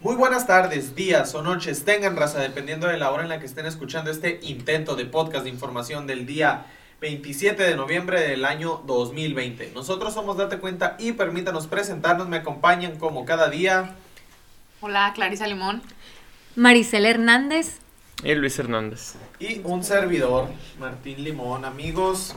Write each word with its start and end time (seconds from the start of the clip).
Muy 0.00 0.14
buenas 0.14 0.46
tardes, 0.46 0.94
días 0.94 1.34
o 1.34 1.42
noches 1.42 1.84
tengan 1.84 2.16
raza, 2.16 2.38
dependiendo 2.38 2.86
de 2.86 2.98
la 2.98 3.10
hora 3.10 3.24
en 3.24 3.28
la 3.28 3.40
que 3.40 3.46
estén 3.46 3.66
escuchando 3.66 4.12
este 4.12 4.38
intento 4.44 4.94
de 4.94 5.06
podcast 5.06 5.42
de 5.42 5.50
información 5.50 6.06
del 6.06 6.24
día 6.24 6.66
27 7.00 7.60
de 7.64 7.74
noviembre 7.74 8.20
del 8.20 8.44
año 8.44 8.80
2020. 8.86 9.72
Nosotros 9.74 10.14
somos 10.14 10.36
Date 10.36 10.58
Cuenta 10.58 10.94
y 11.00 11.14
permítanos 11.14 11.66
presentarnos, 11.66 12.28
me 12.28 12.36
acompañan 12.36 12.96
como 12.96 13.24
cada 13.24 13.50
día. 13.50 13.96
Hola, 14.80 15.10
Clarisa 15.16 15.48
Limón. 15.48 15.82
Maricela 16.54 17.08
Hernández. 17.08 17.80
Y 18.22 18.36
Luis 18.36 18.56
Hernández. 18.56 19.16
Y 19.40 19.62
un 19.64 19.82
servidor, 19.82 20.46
Martín 20.78 21.24
Limón. 21.24 21.64
Amigos, 21.64 22.36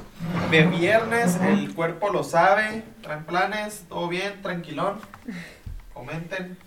de 0.49 0.63
viernes, 0.63 1.37
el 1.39 1.75
cuerpo 1.75 2.09
lo 2.09 2.23
sabe. 2.23 2.83
¿Traen 3.03 3.23
planes? 3.23 3.85
¿Todo 3.87 4.07
bien? 4.07 4.41
¿Tranquilón? 4.41 4.99
Comenten. 5.93 6.57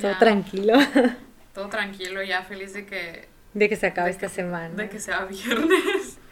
Todo 0.00 0.12
Ya, 0.12 0.18
tranquilo. 0.18 0.74
Todo 1.54 1.68
tranquilo, 1.68 2.22
ya 2.22 2.42
feliz 2.42 2.72
de 2.74 2.84
que, 2.86 3.28
De 3.52 3.68
que 3.68 3.76
se 3.76 3.86
acabe 3.86 4.10
esta 4.10 4.26
que- 4.28 4.34
semana. 4.34 4.74
de 4.74 4.88
que 4.88 4.98
sea 5.00 5.24
viernes. 5.24 6.18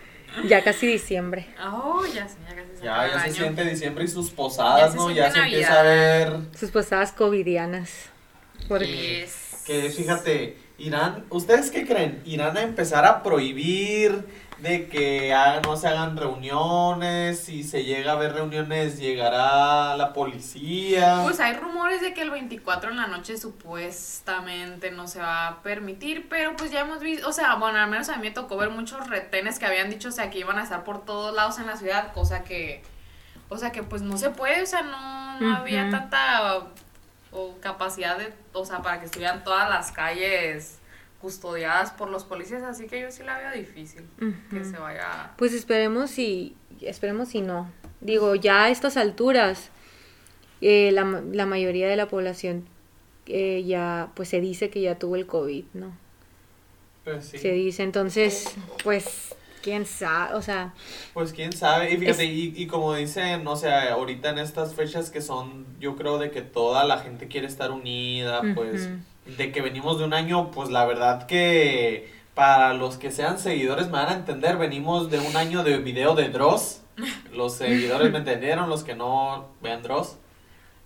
Ya 0.49 0.65
casi 0.65 0.87
diciembre. 0.87 1.47
Oh, 1.63 2.03
ya 2.07 2.27
sé, 2.27 2.39
ya 2.49 2.57
casi 2.57 2.77
se 2.79 2.85
Ya, 2.85 3.07
ya 3.07 3.13
se 3.21 3.25
año. 3.27 3.35
siente 3.35 3.65
diciembre 3.67 4.05
y 4.05 4.09
sus 4.09 4.31
posadas, 4.31 4.93
Ya 4.95 4.97
¿no? 4.97 5.11
Ya 5.11 5.31
se 5.31 5.39
empieza 5.41 5.79
a 5.81 5.83
ver 5.83 6.33
Sus 6.59 6.71
posadas 6.71 7.13
covidianas. 7.13 7.91
Porque 8.67 9.21
Yes. 9.27 9.63
que, 9.67 9.91
fíjate, 9.91 10.57
irán, 10.79 11.27
¿ustedes 11.29 11.71
qué 11.71 11.87
creen? 11.87 12.23
¿Irán 12.25 12.57
a 12.57 12.63
empezar 12.63 13.05
a 13.05 13.23
prohibir 13.23 14.25
de 14.63 14.89
que 14.89 15.35
no 15.65 15.77
se 15.77 15.89
hagan 15.89 16.17
reuniones? 16.17 17.41
Si 17.41 17.65
se 17.65 17.85
llega 17.85 18.13
a 18.13 18.15
ver 18.15 18.33
reuniones, 18.33 18.99
llegará 18.99 19.97
la 19.97 20.13
policía. 20.13 21.21
Pues 21.25 21.41
hay 21.41 21.55
rumores 21.55 22.01
de 22.01 22.15
que 22.15 22.23
el 22.23 22.31
24 22.31 22.91
en 22.91 22.97
la 22.97 23.09
noche 23.09 23.37
supuestamente 23.37 24.93
no 24.93 25.09
se 25.09 25.21
va 25.21 25.49
a 25.49 25.63
permitir, 25.63 26.29
pero 26.29 26.55
pues 26.57 26.71
ya 26.71 26.81
hemos 26.81 27.01
visto, 27.01 27.29
o 27.29 27.33
sea, 27.33 27.57
bueno, 27.57 27.79
al 27.79 27.91
menos 27.91 28.09
a 28.09 28.17
mí 28.17 28.23
me 28.23 28.31
tocó 28.31 28.57
ver 28.57 28.71
muchos 28.71 29.09
retenes 29.09 29.59
que 29.59 29.67
habían 29.67 29.91
dicho, 29.91 30.11
o 30.11 30.13
sea, 30.13 30.31
que 30.31 30.39
iban 30.39 30.59
a 30.59 30.63
estar 30.63 30.85
por 30.85 31.05
todos 31.05 31.35
lados 31.35 31.59
en 31.59 31.67
la 31.67 31.77
ciudad, 31.77 32.13
cosa 32.13 32.45
que, 32.45 32.83
o 33.49 33.59
sea, 33.59 33.73
que 33.73 33.83
pues 33.83 34.03
no 34.03 34.17
se 34.17 34.31
puede, 34.31 34.63
o 34.63 34.67
sea, 34.67 34.83
no, 34.83 35.41
no 35.41 35.57
había 35.57 35.91
tanta 35.91 36.61
o 37.33 37.57
capacidad 37.61 38.17
de, 38.17 38.33
o 38.53 38.65
sea, 38.65 38.81
para 38.81 39.01
que 39.01 39.07
estuvieran 39.07 39.43
todas 39.43 39.69
las 39.69 39.91
calles 39.91 40.79
custodiadas 41.23 41.93
por 41.93 42.11
los 42.11 42.25
policías, 42.25 42.63
así 42.65 42.87
que 42.87 43.01
yo 43.01 43.11
sí 43.11 43.23
la 43.23 43.39
veo 43.39 43.53
difícil 43.53 44.03
que 44.51 44.65
se 44.65 44.77
vaya. 44.77 45.31
Pues 45.39 45.55
esperemos 45.55 46.19
y 46.19 46.55
esperemos 46.83 47.35
y 47.35 47.41
no. 47.41 47.71
Digo, 48.03 48.35
ya 48.35 48.65
a 48.65 48.69
estas 48.71 48.97
alturas 48.99 49.71
eh, 50.61 50.91
la, 50.93 51.05
la 51.33 51.47
mayoría 51.47 51.89
de 51.89 51.97
la 51.97 52.09
población 52.09 52.67
eh, 53.27 53.63
ya 53.65 54.11
pues 54.15 54.29
se 54.29 54.41
dice 54.41 54.69
que 54.69 54.81
ya 54.83 54.99
tuvo 54.99 55.17
el 55.17 55.27
COVID, 55.27 55.65
¿no? 55.75 55.97
Pues 57.05 57.25
sí. 57.27 57.39
Se 57.39 57.53
dice, 57.53 57.83
entonces, 57.85 58.55
pues 58.85 59.35
quién 59.63 59.87
sabe, 59.87 60.35
o 60.35 60.43
sea, 60.43 60.75
Pues 61.15 61.33
quién 61.33 61.53
sabe, 61.53 61.93
y 61.93 61.97
fíjate, 61.99 62.25
Es- 62.25 62.31
y, 62.31 62.53
y 62.57 62.67
como 62.67 62.95
dicen, 62.95 63.45
no 63.45 63.55
sé, 63.57 63.71
ahorita 63.73 64.31
en 64.31 64.39
estas 64.39 64.75
fechas 64.75 65.11
que 65.11 65.21
son, 65.21 65.67
yo 65.81 65.95
creo 65.97 66.19
de 66.19 66.31
que 66.33 66.43
toda 66.43 66.85
la 66.85 66.99
gente 66.99 67.29
quiere 67.29 67.47
estar 67.47 67.71
unida, 67.71 68.43
pues. 68.55 68.89
De 69.27 69.53
que 69.53 69.61
venimos 69.61 69.99
de 69.99 70.05
un 70.05 70.15
año, 70.15 70.51
pues 70.51 70.71
la 70.71 70.85
verdad 70.85 71.27
que 71.27 72.13
para 72.35 72.75
los 72.75 72.97
que 72.97 73.11
sean 73.11 73.39
seguidores 73.39 73.87
me 73.87 73.93
van 73.93 74.09
a 74.09 74.15
entender, 74.15 74.57
venimos 74.57 75.11
de 75.11 75.19
un 75.19 75.37
año 75.37 75.63
de 75.63 75.79
video 75.79 76.15
de 76.15 76.29
Dross, 76.29 76.83
los 77.33 77.55
seguidores 77.55 78.11
me 78.11 78.19
entendieron, 78.19 78.69
los 78.69 78.85
que 78.85 78.95
no 78.95 79.51
vean 79.61 79.83
Dross, 79.83 80.17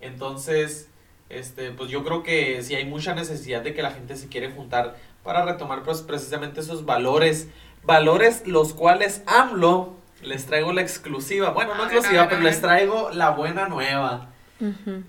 entonces, 0.01 0.89
este, 1.29 1.71
pues 1.71 1.89
yo 1.89 2.03
creo 2.03 2.23
que 2.23 2.61
sí 2.63 2.75
hay 2.75 2.85
mucha 2.85 3.15
necesidad 3.15 3.61
de 3.61 3.73
que 3.73 3.81
la 3.81 3.91
gente 3.91 4.15
se 4.15 4.27
quiere 4.27 4.51
juntar 4.51 4.95
para 5.23 5.43
retomar 5.43 5.83
pues 5.83 6.01
precisamente 6.01 6.61
esos 6.61 6.85
valores, 6.85 7.49
valores 7.83 8.45
los 8.45 8.73
cuales 8.73 9.23
AMLO 9.25 9.95
les 10.21 10.45
traigo 10.45 10.73
la 10.73 10.81
exclusiva, 10.81 11.51
bueno, 11.51 11.75
no 11.75 11.83
A 11.83 11.87
ver, 11.87 11.97
exclusiva, 11.97 12.29
pero 12.29 12.41
les 12.41 12.61
traigo 12.61 13.09
la 13.11 13.31
buena 13.31 13.67
nueva. 13.67 14.29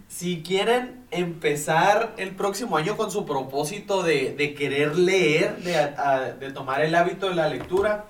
Si 0.09 0.42
quieren 0.42 1.04
empezar 1.10 2.14
el 2.19 2.32
próximo 2.32 2.76
año 2.76 2.97
con 2.97 3.10
su 3.10 3.25
propósito 3.25 4.03
de, 4.03 4.34
de 4.34 4.54
querer 4.54 4.97
leer, 4.97 5.56
de, 5.59 5.76
a- 5.78 6.34
de 6.38 6.50
tomar 6.53 6.82
el 6.82 6.94
hábito 6.94 7.28
de 7.28 7.34
la 7.34 7.48
lectura, 7.48 8.04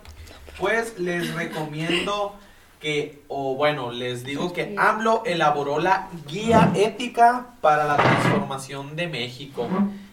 pues 0.59 0.99
les 0.99 1.33
recomiendo 1.35 2.35
que, 2.81 3.23
o 3.29 3.55
bueno, 3.57 3.93
les 3.93 4.25
digo 4.25 4.53
que 4.53 4.75
AMLO 4.77 5.23
elaboró 5.27 5.79
la 5.81 6.09
guía 6.29 6.73
ética 6.77 7.55
para 7.61 7.85
la 7.87 7.97
transformación 7.97 8.97
de 8.97 9.07
México. 9.09 9.69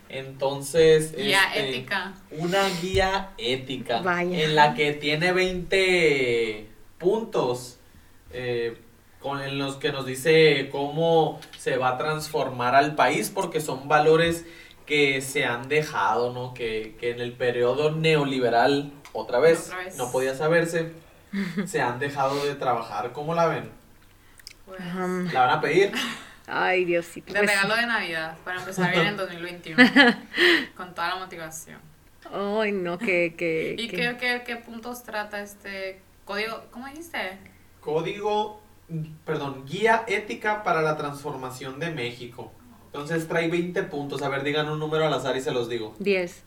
Entonces, 0.09 1.15
Guía 1.15 1.41
este, 1.55 1.69
ética. 1.69 2.13
una 2.31 2.67
guía 2.81 3.31
ética 3.37 4.01
Vaya. 4.01 4.39
en 4.43 4.55
la 4.55 4.73
que 4.75 4.93
tiene 4.93 5.31
20 5.33 6.67
puntos 6.99 7.77
eh, 8.31 8.77
con 9.25 9.41
en 9.41 9.57
los 9.57 9.77
que 9.77 9.91
nos 9.91 10.05
dice 10.05 10.69
cómo 10.71 11.39
se 11.57 11.77
va 11.77 11.89
a 11.89 11.97
transformar 11.97 12.75
al 12.75 12.93
país 12.93 13.31
porque 13.33 13.59
son 13.59 13.87
valores 13.87 14.45
que 14.85 15.19
se 15.21 15.45
han 15.45 15.67
dejado, 15.67 16.31
¿no? 16.31 16.53
Que, 16.53 16.95
que 16.99 17.09
en 17.09 17.19
el 17.19 17.33
periodo 17.33 17.89
neoliberal, 17.89 18.91
otra 19.13 19.39
vez, 19.39 19.65
Otra 19.69 19.77
vez. 19.79 19.97
no 19.97 20.11
podía 20.11 20.35
saberse, 20.35 20.93
se 21.65 21.81
han 21.81 21.97
dejado 21.97 22.45
de 22.45 22.53
trabajar. 22.53 23.13
¿Cómo 23.13 23.33
la 23.33 23.47
ven? 23.47 23.71
Pues. 24.67 24.79
¿La 25.33 25.39
van 25.47 25.49
a 25.57 25.61
pedir? 25.61 25.91
Ay, 26.45 26.85
Diosito. 26.85 27.33
De 27.33 27.39
pues, 27.39 27.49
regalo 27.49 27.75
de 27.77 27.87
Navidad, 27.87 28.37
para 28.43 28.59
empezar 28.59 28.91
bien 28.91 29.07
en 29.07 29.17
2021. 29.17 29.83
con 30.77 30.93
toda 30.93 31.09
la 31.09 31.15
motivación. 31.15 31.79
Ay, 32.31 32.71
no, 32.73 32.99
que... 32.99 33.33
que, 33.35 33.75
¿Y 33.75 33.87
que- 33.87 33.97
qué, 33.97 34.17
qué, 34.19 34.43
qué 34.45 34.55
puntos 34.57 35.01
trata 35.01 35.41
este 35.41 35.99
código? 36.25 36.63
¿Cómo 36.69 36.85
dijiste? 36.87 37.39
Código, 37.81 38.61
perdón, 39.25 39.65
guía 39.65 40.03
ética 40.07 40.63
para 40.63 40.81
la 40.81 40.97
transformación 40.97 41.79
de 41.79 41.91
México. 41.91 42.51
Entonces 42.87 43.27
trae 43.27 43.49
20 43.49 43.83
puntos. 43.83 44.21
A 44.21 44.29
ver, 44.29 44.43
digan 44.43 44.69
un 44.69 44.79
número 44.79 45.05
al 45.05 45.13
azar 45.13 45.35
y 45.35 45.41
se 45.41 45.51
los 45.51 45.67
digo. 45.69 45.95
10. 45.99 46.43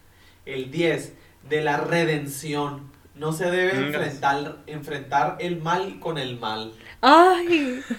El 0.47 0.71
10, 0.71 1.13
de 1.49 1.61
la 1.63 1.77
redención. 1.79 2.91
No 3.15 3.33
se 3.33 3.51
debe 3.51 3.73
Venga. 3.73 3.87
enfrentar, 3.87 4.59
enfrentar 4.67 5.37
el 5.41 5.61
mal 5.61 5.99
con 5.99 6.19
el 6.19 6.39
mal. 6.39 6.73
Ay. 7.01 7.81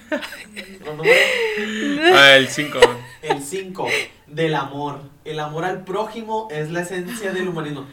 Ah, 2.13 2.35
el 2.35 2.47
5. 2.47 2.79
El 3.21 3.41
5, 3.43 3.87
del 4.27 4.55
amor. 4.55 4.99
El 5.25 5.39
amor 5.39 5.65
al 5.65 5.83
prójimo 5.83 6.47
es 6.51 6.71
la 6.71 6.81
esencia 6.81 7.31
del 7.31 7.47
humanismo. 7.47 7.85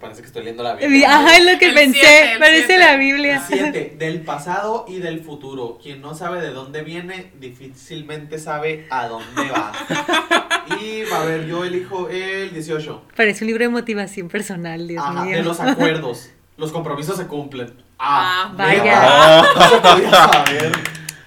Parece 0.00 0.22
que 0.22 0.26
estoy 0.26 0.42
leyendo 0.42 0.62
la 0.62 0.74
Biblia. 0.74 1.18
ajá, 1.18 1.36
es 1.36 1.44
lo 1.52 1.58
que 1.58 1.66
El 1.68 1.74
pensé. 1.74 2.00
siete, 2.00 2.38
Parece 2.38 2.66
siete. 2.66 2.78
la 2.78 2.92
El 2.94 3.00
Biblia. 3.00 3.42
7, 3.46 3.96
del 3.98 4.22
pasado 4.22 4.86
y 4.88 4.98
del 4.98 5.20
futuro. 5.20 5.78
Quien 5.82 6.00
no 6.00 6.14
sabe 6.14 6.40
de 6.40 6.50
dónde 6.50 6.82
viene, 6.82 7.30
difícilmente 7.38 8.38
sabe 8.38 8.86
a 8.90 9.06
dónde 9.08 9.42
va. 9.50 9.72
Y 10.80 11.02
va 11.12 11.20
a 11.20 11.24
ver, 11.26 11.46
yo 11.46 11.62
elijo 11.62 12.08
el 12.08 12.50
18. 12.54 13.02
Parece 13.14 13.44
un 13.44 13.48
libro 13.48 13.64
de 13.64 13.68
motivación 13.68 14.28
personal, 14.28 14.88
Dios 14.88 15.04
Ajá, 15.06 15.24
mío. 15.24 15.36
de 15.36 15.42
los 15.42 15.60
acuerdos. 15.60 16.30
Los 16.56 16.72
compromisos 16.72 17.16
se 17.16 17.26
cumplen. 17.26 17.74
Ah, 17.98 18.50
Ah, 18.50 18.54
vaya. 18.56 19.42
No 19.56 19.68
se 19.68 19.76
podía 19.78 20.10
saber. 20.10 20.72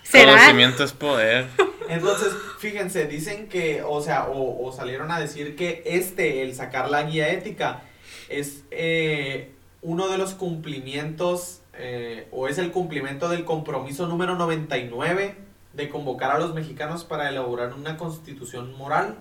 ¿Será? 0.03 0.31
Conocimiento 0.33 0.83
es 0.83 0.93
poder. 0.93 1.47
Entonces, 1.89 2.33
fíjense, 2.59 3.07
dicen 3.07 3.47
que, 3.49 3.83
o 3.85 4.01
sea, 4.01 4.25
o, 4.25 4.65
o 4.65 4.71
salieron 4.71 5.11
a 5.11 5.19
decir 5.19 5.55
que 5.55 5.83
este, 5.85 6.43
el 6.43 6.55
sacar 6.55 6.89
la 6.89 7.03
guía 7.03 7.29
ética, 7.29 7.81
es 8.29 8.63
eh, 8.71 9.51
uno 9.81 10.07
de 10.09 10.17
los 10.17 10.33
cumplimientos, 10.33 11.61
eh, 11.73 12.27
o 12.31 12.47
es 12.47 12.57
el 12.57 12.71
cumplimiento 12.71 13.29
del 13.29 13.45
compromiso 13.45 14.07
número 14.07 14.35
99 14.35 15.35
de 15.73 15.89
convocar 15.89 16.31
a 16.31 16.39
los 16.39 16.53
mexicanos 16.53 17.03
para 17.03 17.29
elaborar 17.29 17.73
una 17.73 17.97
constitución 17.97 18.75
moral 18.77 19.17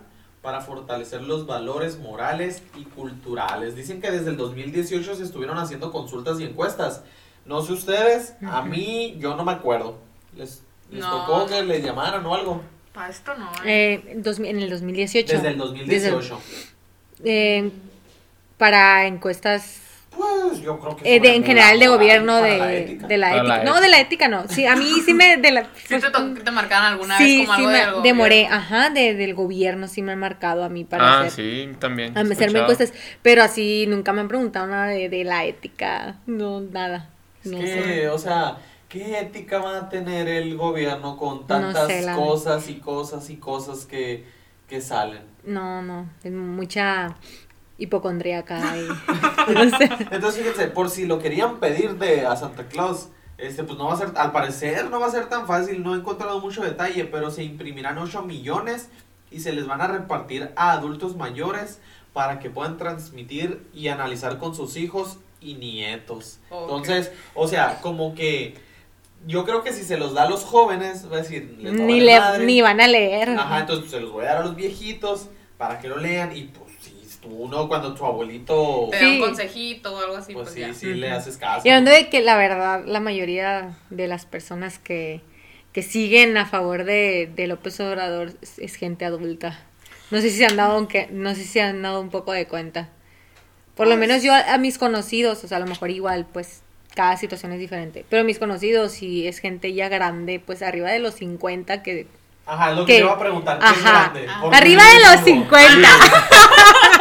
para 0.47 0.61
fortalecer 0.61 1.23
los 1.25 1.45
valores 1.45 1.99
morales 1.99 2.63
y 2.77 2.85
culturales. 2.85 3.75
Dicen 3.75 4.01
que 4.01 4.13
desde 4.13 4.31
el 4.31 4.37
2018 4.37 5.17
se 5.17 5.25
estuvieron 5.25 5.59
haciendo 5.59 5.91
consultas 5.91 6.39
y 6.39 6.45
encuestas. 6.45 7.03
No 7.47 7.63
sé 7.63 7.73
ustedes, 7.73 8.35
a 8.49 8.63
mí 8.63 9.17
yo 9.19 9.35
no 9.35 9.45
me 9.45 9.51
acuerdo. 9.51 9.99
¿Les, 10.37 10.63
les 10.89 11.01
No. 11.01 11.27
tocó 11.27 11.47
que 11.47 11.65
les 11.65 11.83
llamaran 11.85 12.25
o 12.25 12.33
algo? 12.33 12.63
Para 12.95 13.09
esto 13.11 13.35
no. 13.37 13.51
¿eh? 13.65 13.95
Eh, 14.05 14.15
dos- 14.19 14.39
en 14.39 14.61
el 14.61 14.71
2018. 14.71 15.33
Desde 15.35 15.49
el 15.49 15.59
2018. 15.59 16.39
Eh, 17.25 17.73
para 18.57 19.09
encuestas 19.09 19.81
Pues 20.17 20.61
yo 20.63 20.79
creo 20.79 20.97
que 20.97 21.17
eh, 21.17 21.21
de, 21.21 21.35
en 21.35 21.45
general 21.45 21.79
de 21.79 21.89
gobierno 21.89 22.41
de, 22.41 22.59
la 22.59 22.73
ética. 22.75 23.07
de 23.07 23.19
la 23.19 23.37
ética. 23.37 23.43
la 23.45 23.57
no, 23.65 23.71
ética. 23.73 23.81
de 23.81 23.89
la 23.89 24.01
ética 24.01 24.29
no. 24.29 24.49
Sí, 24.49 24.67
a 24.67 24.75
mí 24.77 24.87
sí 25.05 25.15
me... 25.15 25.37
De 25.37 25.51
la, 25.53 25.67
¿Sí 25.89 25.97
te, 26.45 26.51
marcaron 26.51 26.87
alguna 26.87 27.19
sí, 27.19 27.39
vez 27.39 27.47
como 27.47 27.57
sí 27.57 27.65
algo 27.67 27.73
me- 27.73 27.79
del 27.95 28.03
de 28.03 28.15
More, 28.15 28.37
gobierno? 28.37 28.57
ajá, 28.57 28.91
de, 28.91 29.15
del 29.15 29.35
gobierno 29.35 29.89
sí 29.89 30.03
me 30.03 30.13
han 30.13 30.19
marcado 30.19 30.65
a 30.65 30.69
mí 30.69 30.85
para 30.85 31.07
Ah, 31.07 31.21
hacer, 31.21 31.31
sí, 31.33 31.73
también. 31.79 32.17
a 32.17 32.21
hacerme 32.23 32.61
encuestas, 32.61 32.93
pero 33.23 33.43
así 33.43 33.87
nunca 33.89 34.13
me 34.13 34.21
han 34.23 34.29
preguntado 34.29 34.67
nada 34.67 34.87
de, 34.87 35.09
de 35.09 35.25
la 35.25 35.45
ética, 35.45 36.17
no, 36.27 36.61
nada, 36.61 37.11
Es 37.45 37.51
no 37.53 37.59
que, 37.59 37.67
sé. 37.67 38.09
o 38.09 38.19
sea, 38.19 38.57
¿qué 38.89 39.21
ética 39.21 39.59
va 39.59 39.79
a 39.79 39.89
tener 39.89 40.29
el 40.29 40.57
gobierno 40.57 41.17
con 41.17 41.41
No 41.41 41.47
tantas 41.47 41.87
sé, 41.89 42.07
cosas 42.15 42.69
y 42.69 42.77
cosas 42.77 43.29
y 43.31 43.37
cosas 43.37 43.85
que, 43.87 44.25
que 44.69 44.81
salen. 44.81 45.23
No, 45.45 45.83
no, 45.83 46.09
es 46.25 46.33
mucha 46.33 47.15
hipocondríaca 47.79 48.61
y 49.49 49.53
no 49.53 49.77
sé. 49.79 49.91
Entonces, 50.11 50.37
fíjense, 50.43 50.69
por 50.69 50.91
si 50.91 51.07
lo 51.07 51.19
querían 51.19 51.59
pedir 51.59 51.97
de 51.99 52.27
a 52.27 52.37
Santa 52.37 52.67
Claus, 52.69 53.09
este, 53.39 53.65
pues 53.65 53.79
no 53.79 53.87
va 53.87 53.95
a 53.95 53.99
ser, 53.99 54.13
al 54.17 54.33
parecer 54.33 54.89
no 54.91 54.99
va 55.01 55.07
a 55.07 55.11
ser 55.11 55.29
tan 55.29 55.47
fácil, 55.47 55.83
no 55.83 55.95
he 55.95 55.99
encontrado 55.99 56.41
mucho 56.41 56.63
detalle, 56.63 57.05
pero 57.05 57.31
se 57.31 57.45
imprimirán 57.45 57.99
8 57.99 58.23
millones 58.23 58.89
y 59.31 59.41
se 59.41 59.53
les 59.53 59.67
van 59.67 59.81
a 59.83 59.89
repartir 59.89 60.51
a 60.57 60.73
adultos 60.73 61.17
mayores 61.17 61.81
para 62.13 62.39
que 62.39 62.49
puedan 62.49 62.79
transmitir 62.79 63.67
y 63.75 63.89
analizar 63.89 64.39
con 64.39 64.55
sus 64.55 64.77
hijos 64.77 65.19
y 65.41 65.55
nietos. 65.55 66.39
Entonces, 66.51 67.13
o 67.35 67.47
sea, 67.47 67.81
como 67.83 68.15
que 68.15 68.55
yo 69.27 69.45
creo 69.45 69.63
que 69.63 69.73
si 69.73 69.83
se 69.83 69.99
los 69.99 70.15
da 70.15 70.23
a 70.23 70.31
los 70.31 70.43
jóvenes, 70.45 71.11
va 71.11 71.17
a 71.17 71.21
decir, 71.21 71.57
les 71.61 71.73
va 71.73 71.77
a 71.85 71.87
Ni, 71.87 71.99
valer 72.01 72.05
le, 72.05 72.21
madre. 72.21 72.45
ni 72.47 72.63
van 72.63 72.81
a 72.81 72.89
leer. 72.89 73.31
Ajá, 73.31 73.61
entonces 73.61 73.85
pues, 73.85 73.91
se 73.93 74.01
los 74.01 74.13
voy 74.13 74.25
a 74.25 74.29
dar 74.29 74.37
a 74.39 74.45
los 74.45 74.57
viejitos 74.57 75.29
para 75.59 75.79
que 75.79 75.89
lo 75.89 75.99
lean 75.99 76.37
y 76.37 76.43
pues 76.45 76.71
si 76.81 77.19
tú 77.21 77.49
no, 77.49 77.69
cuando 77.69 77.95
tu 77.95 78.05
abuelito, 78.05 78.89
Te 78.91 78.99
da 78.99 79.09
un 79.09 79.15
Sí. 79.15 79.21
consejito 79.21 79.95
o 79.95 79.99
algo 80.01 80.17
así, 80.17 80.33
pues 80.33 80.45
pues, 80.49 80.55
sí, 80.55 80.61
ya. 80.61 80.75
sí 80.75 80.95
le 80.95 81.11
haces 81.11 81.37
caso. 81.39 81.67
Y 81.67 81.71
hablando 81.71 81.91
de 81.91 82.09
que 82.09 82.21
la 82.21 82.37
verdad, 82.37 82.85
la 82.87 83.01
mayoría 83.01 83.77
de 83.91 84.07
las 84.09 84.27
personas 84.27 84.79
que, 84.79 85.21
que 85.73 85.83
siguen 85.83 86.37
a 86.37 86.47
favor 86.47 86.85
de, 86.85 87.31
de 87.35 87.47
López 87.47 87.79
Obrador 87.81 88.33
es, 88.43 88.59
es 88.59 88.75
gente 88.77 89.05
adulta. 89.05 89.59
No 90.11 90.21
sé 90.21 90.31
si 90.31 90.37
se 90.39 90.47
han 90.47 90.57
dado 90.57 90.87
que, 90.89 91.09
no 91.11 91.31
sé 91.35 91.43
si 91.43 91.49
se 91.49 91.63
han 91.63 91.83
dado 91.83 92.01
un 92.01 92.11
poco 92.11 92.33
de 92.33 92.47
cuenta. 92.47 92.91
Por 93.75 93.87
lo 93.89 93.97
Pues- 93.97 94.01
menos 94.09 94.23
yo 94.23 94.33
a, 94.33 94.55
a 94.55 94.59
mis 94.59 94.79
conocidos, 94.79 95.43
o 95.43 95.49
sea, 95.49 95.57
a 95.57 95.61
lo 95.61 95.67
mejor 95.67 95.91
igual, 95.91 96.27
pues 96.33 96.63
cada 96.95 97.17
situación 97.17 97.53
es 97.53 97.59
diferente. 97.59 98.05
Pero 98.09 98.25
mis 98.25 98.39
conocidos, 98.39 98.93
si 98.93 99.27
es 99.27 99.39
gente 99.39 99.75
ya 99.75 99.89
grande, 99.89 100.41
pues 100.41 100.63
arriba 100.63 100.91
de 100.91 100.99
los 101.01 101.15
50, 101.17 101.83
que 101.83 102.07
Ajá, 102.49 102.71
es 102.71 102.77
lo 102.77 102.87
que 102.87 102.93
¿Qué? 102.93 102.99
te 103.01 103.05
iba 103.05 103.13
a 103.13 103.19
preguntar. 103.19 103.59
¿Qué 103.59 103.67
es 103.67 103.83
grande? 103.83 104.29
Arriba 104.53 104.83
no 104.85 104.91
de 104.93 104.99
los 105.01 105.15
uno. 105.17 105.25
50. 105.25 105.89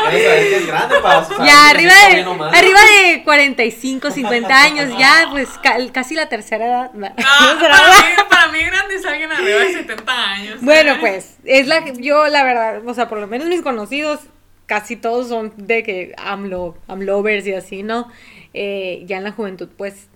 Quieres 0.09 0.24
saber 0.24 0.50
qué 0.50 0.57
es 0.57 0.68
grande 0.68 0.95
para 1.01 1.24
saber 1.24 1.45
Ya, 1.47 1.69
arriba 1.69 1.94
de, 1.94 2.57
arriba 2.57 2.80
de 2.81 3.24
45, 3.24 4.12
50 4.12 4.62
años, 4.63 4.97
ya, 4.97 5.27
pues 5.31 5.50
ca- 5.62 5.77
casi 5.92 6.15
la 6.15 6.27
tercera 6.30 6.65
edad. 6.65 6.92
Ah, 7.24 7.56
¿Será? 7.59 7.75
para, 7.77 7.89
mí, 7.89 8.15
para 8.30 8.47
mí 8.51 8.59
grande 8.63 8.95
es 8.95 9.06
alguien 9.06 9.31
arriba 9.31 9.59
de 9.59 9.74
70 9.74 10.31
años. 10.31 10.57
Bueno, 10.62 10.95
¿sabes? 10.95 11.00
pues, 11.00 11.38
es 11.45 11.68
la 11.68 11.83
yo 11.94 12.27
la 12.27 12.44
verdad, 12.44 12.81
o 12.88 12.94
sea, 12.94 13.07
por 13.07 13.19
lo 13.19 13.27
menos 13.27 13.48
mis 13.48 13.62
conocidos, 13.62 14.21
casi 14.65 14.95
todos 14.95 15.27
son 15.30 15.53
de 15.57 15.83
que 15.83 16.13
AMLO, 16.18 16.75
AMLovers 16.88 17.45
y 17.45 17.53
así, 17.53 17.83
¿no? 17.83 18.09
Eh, 18.56 19.03
ya 19.06 19.18
en 19.18 19.24
la 19.24 19.31
juventud, 19.31 19.69
pues, 19.77 20.07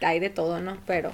hay 0.00 0.18
de 0.18 0.30
todo, 0.30 0.60
¿no? 0.60 0.76
Pero, 0.86 1.12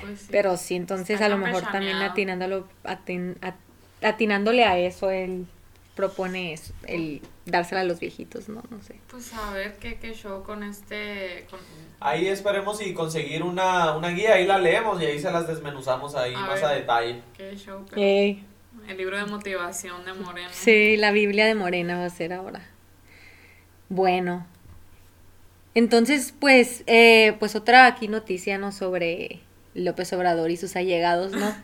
Pues 0.00 0.20
sí. 0.20 0.28
pero 0.30 0.56
sí, 0.56 0.74
entonces 0.76 1.20
a 1.20 1.28
lo 1.28 1.38
mejor 1.38 1.62
también 1.70 1.96
atinándolo, 1.96 2.66
atin- 2.84 3.36
at- 3.42 3.54
atinándole 4.02 4.64
a 4.64 4.78
eso, 4.78 5.10
él 5.10 5.46
propone 5.94 6.52
eso, 6.52 6.72
el 6.86 7.20
dársela 7.44 7.80
a 7.80 7.84
los 7.84 7.98
viejitos, 7.98 8.48
¿no? 8.48 8.62
No 8.70 8.80
sé. 8.82 9.00
Pues 9.10 9.32
a 9.34 9.50
ver 9.52 9.76
qué, 9.78 9.98
qué 9.98 10.14
show 10.14 10.44
con 10.44 10.62
este. 10.62 11.46
Con... 11.50 11.58
Ahí 11.98 12.28
esperemos 12.28 12.80
y 12.80 12.94
conseguir 12.94 13.42
una, 13.42 13.96
una 13.96 14.10
guía, 14.10 14.34
ahí 14.34 14.46
la 14.46 14.58
leemos 14.58 15.02
y 15.02 15.06
ahí 15.06 15.18
se 15.18 15.30
las 15.32 15.48
desmenuzamos 15.48 16.14
ahí 16.14 16.34
A 16.34 16.40
más 16.40 16.54
ver. 16.60 16.64
a 16.64 16.70
detalle. 16.72 17.22
Qué 17.36 17.56
show. 17.56 17.84
pero- 17.90 18.00
Ey, 18.00 18.44
El 18.86 18.96
libro 18.96 19.16
de 19.16 19.24
motivación 19.26 20.04
de 20.04 20.12
Moreno. 20.12 20.48
Sí, 20.52 20.96
la 20.96 21.10
Biblia 21.10 21.46
de 21.46 21.54
Morena 21.56 21.98
va 21.98 22.04
a 22.04 22.10
ser 22.10 22.32
ahora. 22.32 22.62
Bueno. 23.88 24.46
Entonces, 25.74 26.32
pues, 26.38 26.82
eh, 26.86 27.36
pues 27.38 27.54
otra 27.56 27.86
aquí 27.86 28.08
noticia, 28.08 28.58
¿no? 28.58 28.72
Sobre 28.72 29.40
López 29.78 30.12
Obrador 30.12 30.50
y 30.50 30.56
sus 30.56 30.76
allegados, 30.76 31.32
¿no? 31.32 31.54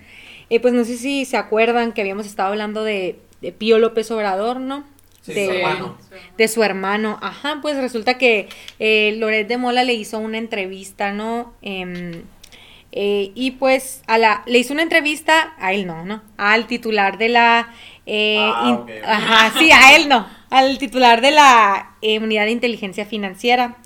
Eh, 0.50 0.60
pues 0.60 0.74
no 0.74 0.84
sé 0.84 0.96
si 0.96 1.24
se 1.24 1.36
acuerdan 1.36 1.92
que 1.92 2.00
habíamos 2.02 2.26
estado 2.26 2.50
hablando 2.50 2.84
de, 2.84 3.18
de 3.40 3.52
Pío 3.52 3.78
López 3.78 4.10
Obrador, 4.10 4.60
¿no? 4.60 4.84
Sí, 5.22 5.32
de, 5.32 5.46
su 5.46 5.52
hermano. 5.52 5.98
De 6.36 6.48
su 6.48 6.62
hermano. 6.62 7.18
Ajá, 7.22 7.60
pues 7.62 7.76
resulta 7.78 8.18
que 8.18 8.48
eh, 8.78 9.14
Loret 9.18 9.48
de 9.48 9.56
Mola 9.56 9.82
le 9.84 9.94
hizo 9.94 10.18
una 10.18 10.36
entrevista, 10.36 11.12
¿no? 11.12 11.54
Em, 11.62 12.24
eh, 12.92 13.32
y 13.34 13.52
pues 13.52 14.02
a 14.06 14.18
la, 14.18 14.42
le 14.46 14.58
hizo 14.58 14.72
una 14.74 14.82
entrevista, 14.82 15.54
a 15.58 15.72
él 15.72 15.86
no, 15.86 16.04
¿no? 16.04 16.22
Al 16.36 16.66
titular 16.66 17.16
de 17.18 17.28
la... 17.30 17.72
eh, 18.06 18.36
Ah, 18.38 18.84
in-. 18.86 19.04
Ajá, 19.04 19.58
sí, 19.58 19.70
a 19.72 19.96
él 19.96 20.08
no. 20.08 20.28
Al 20.50 20.76
titular 20.78 21.20
de 21.22 21.30
la 21.32 21.96
eh, 22.02 22.18
Unidad 22.18 22.44
de 22.44 22.50
Inteligencia 22.52 23.06
Financiera, 23.06 23.78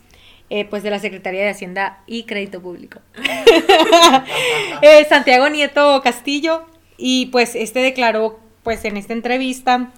eh, 0.50 0.64
pues 0.64 0.82
de 0.82 0.90
la 0.90 0.98
Secretaría 0.98 1.42
de 1.42 1.50
Hacienda 1.50 2.02
y 2.06 2.24
Crédito 2.24 2.60
Público. 2.60 3.00
Eh, 4.82 5.04
Santiago 5.08 5.48
Nieto 5.48 6.00
Castillo 6.02 6.64
y 6.96 7.26
pues 7.26 7.54
este 7.54 7.80
declaró 7.80 8.38
pues 8.62 8.84
en 8.84 8.96
esta 8.96 9.12
entrevista 9.12 9.90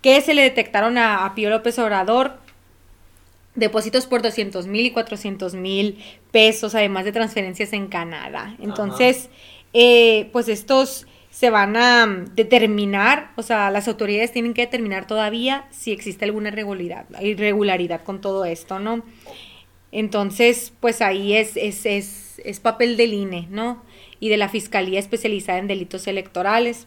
que 0.00 0.20
se 0.20 0.34
le 0.34 0.42
detectaron 0.42 0.96
a, 0.96 1.24
a 1.24 1.34
Pío 1.34 1.50
López 1.50 1.78
Obrador 1.78 2.38
depósitos 3.58 4.06
por 4.06 4.22
200 4.22 4.66
mil 4.66 4.86
y 4.86 4.90
400 4.90 5.54
mil 5.54 5.98
pesos, 6.30 6.74
además 6.74 7.04
de 7.04 7.12
transferencias 7.12 7.72
en 7.72 7.88
Canadá. 7.88 8.54
Entonces, 8.60 9.28
eh, 9.72 10.28
pues 10.32 10.48
estos 10.48 11.06
se 11.30 11.50
van 11.50 11.76
a 11.76 12.06
determinar, 12.34 13.32
o 13.36 13.42
sea, 13.42 13.70
las 13.70 13.86
autoridades 13.86 14.32
tienen 14.32 14.54
que 14.54 14.62
determinar 14.62 15.06
todavía 15.06 15.66
si 15.70 15.92
existe 15.92 16.24
alguna 16.24 16.48
irregularidad, 16.48 17.06
irregularidad 17.20 18.02
con 18.02 18.20
todo 18.20 18.44
esto, 18.44 18.78
¿no? 18.78 19.02
Entonces, 19.92 20.72
pues 20.80 21.00
ahí 21.00 21.34
es, 21.34 21.56
es, 21.56 21.86
es, 21.86 22.40
es 22.44 22.60
papel 22.60 22.96
del 22.96 23.14
INE, 23.14 23.46
¿no? 23.50 23.82
Y 24.20 24.28
de 24.28 24.36
la 24.36 24.48
Fiscalía 24.48 24.98
Especializada 24.98 25.58
en 25.58 25.68
Delitos 25.68 26.06
Electorales, 26.06 26.86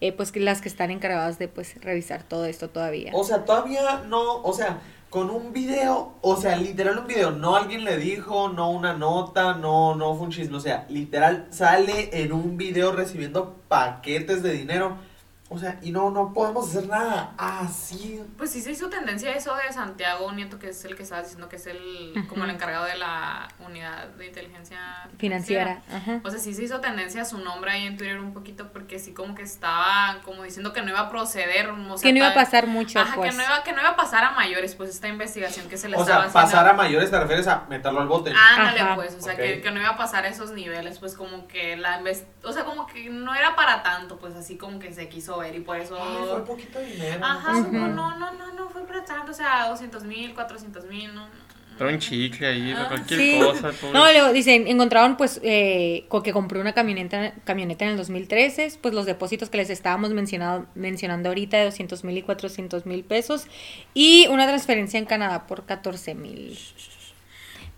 eh, 0.00 0.12
pues 0.12 0.32
que 0.32 0.40
las 0.40 0.60
que 0.60 0.68
están 0.68 0.90
encargadas 0.90 1.38
de 1.38 1.48
pues 1.48 1.80
revisar 1.82 2.22
todo 2.24 2.46
esto 2.46 2.68
todavía. 2.68 3.12
O 3.14 3.24
sea, 3.24 3.44
todavía 3.44 4.04
no, 4.08 4.42
o 4.42 4.52
sea, 4.52 4.80
con 5.08 5.30
un 5.30 5.52
video, 5.52 6.14
o 6.20 6.36
sea, 6.36 6.56
literal 6.56 6.98
un 6.98 7.06
video, 7.06 7.30
no 7.30 7.56
alguien 7.56 7.84
le 7.84 7.96
dijo, 7.96 8.48
no 8.48 8.70
una 8.70 8.92
nota, 8.92 9.54
no, 9.54 9.94
no 9.94 10.14
fue 10.14 10.26
un 10.26 10.32
chisme, 10.32 10.56
o 10.56 10.60
sea, 10.60 10.84
literal 10.90 11.46
sale 11.50 12.10
en 12.12 12.32
un 12.32 12.56
video 12.56 12.92
recibiendo 12.92 13.56
paquetes 13.68 14.42
de 14.42 14.52
dinero, 14.52 14.98
o 15.48 15.58
sea, 15.58 15.78
y 15.80 15.92
no, 15.92 16.10
no 16.10 16.32
podemos 16.32 16.68
hacer 16.68 16.88
nada 16.88 17.32
así. 17.38 18.20
Pues 18.36 18.50
sí 18.50 18.60
se 18.60 18.72
hizo 18.72 18.88
tendencia 18.88 19.32
eso 19.32 19.54
de 19.54 19.72
Santiago 19.72 20.30
Nieto, 20.32 20.58
que 20.58 20.70
es 20.70 20.84
el 20.84 20.96
que 20.96 21.04
estaba 21.04 21.22
diciendo 21.22 21.48
que 21.48 21.54
es 21.56 21.66
el 21.68 22.14
como 22.28 22.44
el 22.44 22.50
encargado 22.50 22.84
de 22.84 22.96
la 22.96 23.46
unidad 23.64 24.08
de 24.08 24.26
inteligencia 24.26 24.78
Financiera, 25.18 25.82
ajá. 25.92 26.20
O 26.24 26.30
sea, 26.30 26.40
sí 26.40 26.52
se 26.52 26.64
hizo 26.64 26.80
tendencia 26.80 27.24
su 27.24 27.38
nombre 27.38 27.70
ahí 27.70 27.86
en 27.86 27.96
Twitter 27.96 28.18
un 28.18 28.32
poquito 28.32 28.72
porque 28.72 28.98
sí 28.98 29.12
como 29.14 29.34
que 29.36 29.42
estaba 29.42 30.18
como 30.24 30.42
diciendo 30.42 30.72
que 30.72 30.82
no 30.82 30.90
iba 30.90 31.00
a 31.00 31.10
proceder. 31.10 31.68
O 31.70 31.96
sea, 31.96 32.08
que 32.08 32.12
no 32.12 32.18
iba 32.18 32.30
a 32.30 32.34
pasar 32.34 32.66
mucho, 32.66 32.98
Ajá, 32.98 33.14
pues. 33.14 33.30
que 33.30 33.36
no, 33.36 33.44
iba, 33.44 33.62
que 33.62 33.72
no 33.72 33.80
iba 33.80 33.90
a 33.90 33.96
pasar 33.96 34.24
a 34.24 34.32
mayores, 34.32 34.74
pues 34.74 34.90
esta 34.90 35.06
investigación 35.08 35.68
que 35.68 35.76
se 35.76 35.88
le 35.88 35.96
O 35.96 36.00
estaba 36.00 36.22
sea, 36.22 36.28
haciendo. 36.28 36.48
pasar 36.50 36.68
a 36.68 36.72
mayores 36.72 37.10
te 37.10 37.18
refieres 37.20 37.46
a 37.46 37.64
meterlo 37.68 38.00
al 38.00 38.08
bote. 38.08 38.32
Ándale, 38.32 38.80
Ajá. 38.80 38.94
pues, 38.96 39.14
o 39.14 39.20
sea, 39.20 39.34
Ok. 39.34 39.38
que, 39.38 39.60
que 39.60 39.70
no 39.70 39.80
iba 39.80 39.90
a 39.90 39.96
pasar 39.96 40.24
a 40.24 40.28
esos 40.28 40.50
niveles, 40.50 40.98
pues 40.98 41.14
como 41.14 41.46
que 41.46 41.76
la 41.76 42.02
o 42.42 42.52
sea, 42.52 42.64
como 42.64 42.86
que 42.86 43.08
no 43.10 43.34
era 43.34 43.56
para 43.56 43.82
tanto, 43.82 44.18
pues 44.18 44.34
así 44.34 44.56
como 44.56 44.78
que 44.78 44.92
se 44.92 45.08
quiso 45.08 45.35
y 45.44 45.60
por 45.60 45.76
eso... 45.78 45.96
Ay, 46.00 46.28
fue 46.30 46.44
poquito 46.44 46.78
dinero. 46.80 47.18
no 47.20 47.26
Ajá, 47.26 47.52
como 47.64 47.70
nada. 47.72 47.88
no, 47.88 48.18
no, 48.18 48.32
no, 48.32 48.52
no 48.52 48.68
fue 48.70 48.86
para 48.86 49.04
tanto, 49.04 49.32
o 49.32 49.34
sea, 49.34 49.68
200 49.68 50.04
mil, 50.04 50.34
400 50.34 50.84
mil, 50.86 51.14
no. 51.14 51.26
no, 51.26 51.30
Pero 51.78 51.90
un 51.90 51.98
chicle 51.98 52.46
ahí, 52.46 52.72
Ah, 52.76 52.86
cualquier 52.88 53.20
Sí. 53.20 53.38
cosa. 53.40 53.72
pobre. 53.72 53.92
No, 53.92 54.10
luego 54.12 54.32
dicen, 54.32 54.66
encontraron 54.66 55.16
pues 55.16 55.40
eh, 55.42 56.06
con 56.08 56.22
que 56.22 56.32
compró 56.32 56.60
una 56.60 56.72
camioneta, 56.72 57.34
camioneta 57.44 57.84
en 57.84 57.90
el 57.92 57.96
2013, 57.98 58.78
pues 58.80 58.94
los 58.94 59.04
depósitos 59.06 59.50
que 59.50 59.58
les 59.58 59.68
estábamos 59.70 60.10
mencionado, 60.12 60.66
mencionando 60.74 61.28
ahorita 61.28 61.58
de 61.58 61.64
200 61.66 62.02
mil 62.04 62.16
y 62.16 62.22
400 62.22 62.86
mil 62.86 63.04
pesos 63.04 63.46
y 63.92 64.26
una 64.28 64.46
transferencia 64.46 64.98
en 64.98 65.04
Canadá 65.04 65.46
por 65.46 65.66
14 65.66 66.14
mil. 66.14 66.58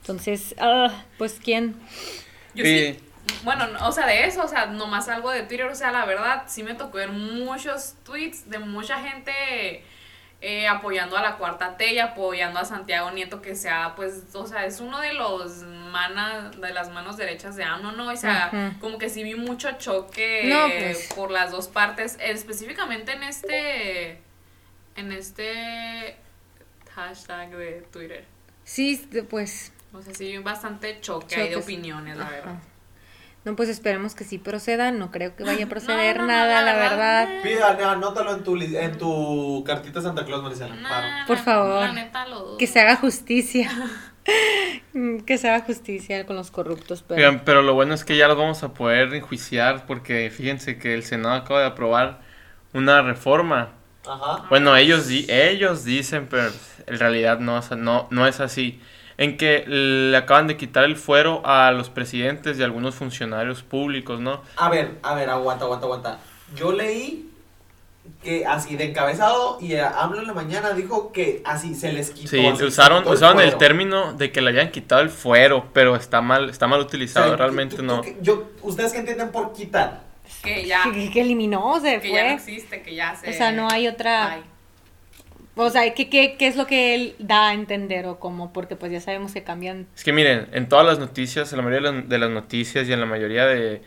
Entonces, 0.00 0.54
ah, 0.58 1.04
pues 1.18 1.38
quién... 1.42 1.74
Yo 2.54 2.64
Sí. 2.64 2.94
sí. 2.94 2.98
Bueno, 3.42 3.66
no, 3.66 3.88
o 3.88 3.92
sea, 3.92 4.06
de 4.06 4.24
eso, 4.24 4.44
o 4.44 4.48
sea, 4.48 4.66
nomás 4.66 5.08
algo 5.08 5.30
de 5.30 5.42
Twitter, 5.42 5.66
o 5.66 5.74
sea, 5.74 5.90
la 5.90 6.04
verdad, 6.04 6.44
sí 6.46 6.62
me 6.62 6.74
tocó 6.74 6.98
ver 6.98 7.10
muchos 7.10 7.94
tweets 8.04 8.48
de 8.50 8.58
mucha 8.58 9.00
gente 9.00 9.84
eh, 10.40 10.68
apoyando 10.68 11.16
a 11.16 11.22
la 11.22 11.36
cuarta 11.36 11.76
T 11.76 11.94
y 11.94 11.98
apoyando 11.98 12.60
a 12.60 12.64
Santiago 12.64 13.10
Nieto, 13.10 13.42
que 13.42 13.56
sea, 13.56 13.94
pues, 13.96 14.22
o 14.34 14.46
sea, 14.46 14.66
es 14.66 14.80
uno 14.80 15.00
de 15.00 15.14
los 15.14 15.62
manas, 15.64 16.60
de 16.60 16.72
las 16.72 16.90
manos 16.90 17.16
derechas 17.16 17.56
de 17.56 17.64
AMLO, 17.64 17.92
¿no? 17.92 18.12
O 18.12 18.16
sea, 18.16 18.76
como 18.80 18.98
que 18.98 19.08
sí 19.08 19.24
vi 19.24 19.34
mucho 19.34 19.72
choque 19.72 20.44
No, 20.44 20.68
pues. 20.68 21.12
por 21.14 21.32
las 21.32 21.50
dos 21.50 21.66
partes, 21.66 22.16
específicamente 22.20 23.12
en 23.12 23.24
este, 23.24 24.20
en 24.94 25.10
este 25.10 26.16
hashtag 26.94 27.50
de 27.50 27.82
Twitter. 27.90 28.24
Sí, 28.62 29.08
pues... 29.28 29.72
O 29.92 30.02
sea, 30.02 30.14
sí 30.14 30.30
vi 30.30 30.38
bastante 30.38 31.00
choque, 31.00 31.34
ahí 31.34 31.48
de 31.48 31.56
opiniones, 31.56 32.16
la 32.16 32.28
verdad. 32.28 32.58
No, 33.48 33.56
pues 33.56 33.70
esperemos 33.70 34.14
que 34.14 34.24
sí 34.24 34.36
proceda, 34.36 34.90
no 34.90 35.10
creo 35.10 35.34
que 35.34 35.42
vaya 35.42 35.64
a 35.64 35.68
proceder 35.70 36.16
No, 36.18 36.22
no, 36.26 36.28
no, 36.28 36.32
nada, 36.34 36.60
la 36.62 36.74
verdad. 36.76 37.28
Pida, 37.42 37.90
anótalo 37.92 38.34
en 38.34 38.44
tu, 38.44 38.56
en 38.60 38.98
tu 38.98 39.64
cartita 39.66 40.02
Santa 40.02 40.24
Claus, 40.26 40.42
Maricela. 40.42 40.74
Paro. 40.82 41.06
Nah, 41.08 41.26
Por 41.26 41.38
favor, 41.38 41.80
la 41.86 41.92
neta 41.92 42.26
lo 42.26 42.40
dudo. 42.40 42.58
Que 42.58 42.66
se 42.66 42.80
haga 42.80 42.96
justicia. 42.96 43.70
Que 45.24 45.38
se 45.38 45.48
haga 45.48 45.64
justicia 45.64 46.26
con 46.26 46.36
los 46.36 46.50
corruptos, 46.50 47.02
pero... 47.06 47.18
Oigan, 47.18 47.40
pero 47.46 47.62
lo 47.62 47.72
bueno 47.72 47.94
es 47.94 48.04
que 48.04 48.16
ya 48.18 48.28
los 48.28 48.36
vamos 48.36 48.62
a 48.62 48.74
poder 48.74 49.14
enjuiciar 49.14 49.86
porque 49.86 50.30
fíjense 50.30 50.78
que 50.78 50.92
el 50.92 51.02
Senado 51.02 51.34
acaba 51.34 51.60
de 51.60 51.66
aprobar 51.66 52.20
una 52.74 53.00
reforma. 53.00 53.70
Ajá. 54.06 54.44
Bueno, 54.50 54.76
ellos, 54.76 55.06
di- 55.08 55.24
ellos 55.30 55.84
dicen, 55.84 56.26
pero 56.28 56.50
en 56.86 56.98
realidad 56.98 57.38
no, 57.38 57.58
es- 57.58 57.70
no, 57.70 58.06
no 58.10 58.26
es 58.26 58.40
así. 58.40 58.82
En 59.18 59.36
que 59.36 59.64
le 59.66 60.16
acaban 60.16 60.46
de 60.46 60.56
quitar 60.56 60.84
el 60.84 60.96
fuero 60.96 61.42
a 61.44 61.70
los 61.72 61.90
presidentes 61.90 62.58
y 62.58 62.62
algunos 62.62 62.94
funcionarios 62.94 63.62
públicos, 63.62 64.20
¿no? 64.20 64.40
A 64.56 64.70
ver, 64.70 64.92
a 65.02 65.14
ver, 65.14 65.28
aguanta, 65.28 65.64
aguanta, 65.64 65.84
aguanta. 65.86 66.18
Yo 66.54 66.72
leí 66.72 67.28
que 68.22 68.46
así 68.46 68.76
de 68.76 68.84
encabezado 68.84 69.58
y 69.60 69.74
AMLO 69.76 70.20
en 70.20 70.26
la 70.28 70.32
mañana 70.34 70.70
dijo 70.72 71.12
que 71.12 71.42
así 71.44 71.74
se 71.74 71.92
les 71.92 72.10
quitó. 72.10 72.28
Sí, 72.30 72.46
así, 72.46 72.62
usaron, 72.64 73.02
quitó 73.02 73.12
usaron 73.14 73.40
el 73.42 73.56
término 73.58 74.14
de 74.14 74.32
que 74.32 74.40
le 74.40 74.50
hayan 74.50 74.70
quitado 74.70 75.02
el 75.02 75.10
fuero, 75.10 75.66
pero 75.74 75.94
está 75.96 76.20
mal, 76.22 76.48
está 76.48 76.66
mal 76.68 76.80
O 76.80 76.84
utilizado, 76.84 77.26
sea, 77.28 77.36
realmente 77.36 77.76
tú- 77.76 77.82
no. 77.82 78.00
tú 78.00 78.08
yo, 78.22 78.44
¿Ustedes 78.62 78.92
qué 78.92 79.00
entienden 79.00 79.30
por 79.30 79.52
quitar? 79.52 80.00
Que 80.42 80.64
ya, 80.64 80.84
Que, 80.92 81.10
que 81.10 81.20
eliminó, 81.22 81.78
se 81.80 82.00
que 82.00 82.10
ya 82.12 82.22
no 82.22 82.28
fue. 82.28 82.34
existe, 82.34 82.82
que 82.82 82.94
ya 82.94 83.16
se... 83.16 83.30
O 83.30 83.32
sea, 83.32 83.50
no 83.52 83.68
hay 83.68 83.88
otra. 83.88 84.32
Ay. 84.34 84.42
O 85.60 85.70
sea, 85.70 85.92
¿qué, 85.92 86.08
qué, 86.08 86.36
¿qué 86.38 86.46
es 86.46 86.54
lo 86.54 86.68
que 86.68 86.94
él 86.94 87.16
da 87.18 87.48
a 87.48 87.54
entender 87.54 88.06
o 88.06 88.20
cómo? 88.20 88.52
Porque 88.52 88.76
pues 88.76 88.92
ya 88.92 89.00
sabemos 89.00 89.32
que 89.32 89.42
cambian. 89.42 89.88
Es 89.96 90.04
que 90.04 90.12
miren, 90.12 90.46
en 90.52 90.68
todas 90.68 90.86
las 90.86 91.00
noticias, 91.00 91.52
en 91.52 91.56
la 91.56 91.64
mayoría 91.64 91.90
de 91.90 92.18
las, 92.18 92.30
noticias 92.30 92.88
y 92.88 92.92
en 92.92 93.00
la 93.00 93.06
mayoría 93.06 93.44
de, 93.44 93.82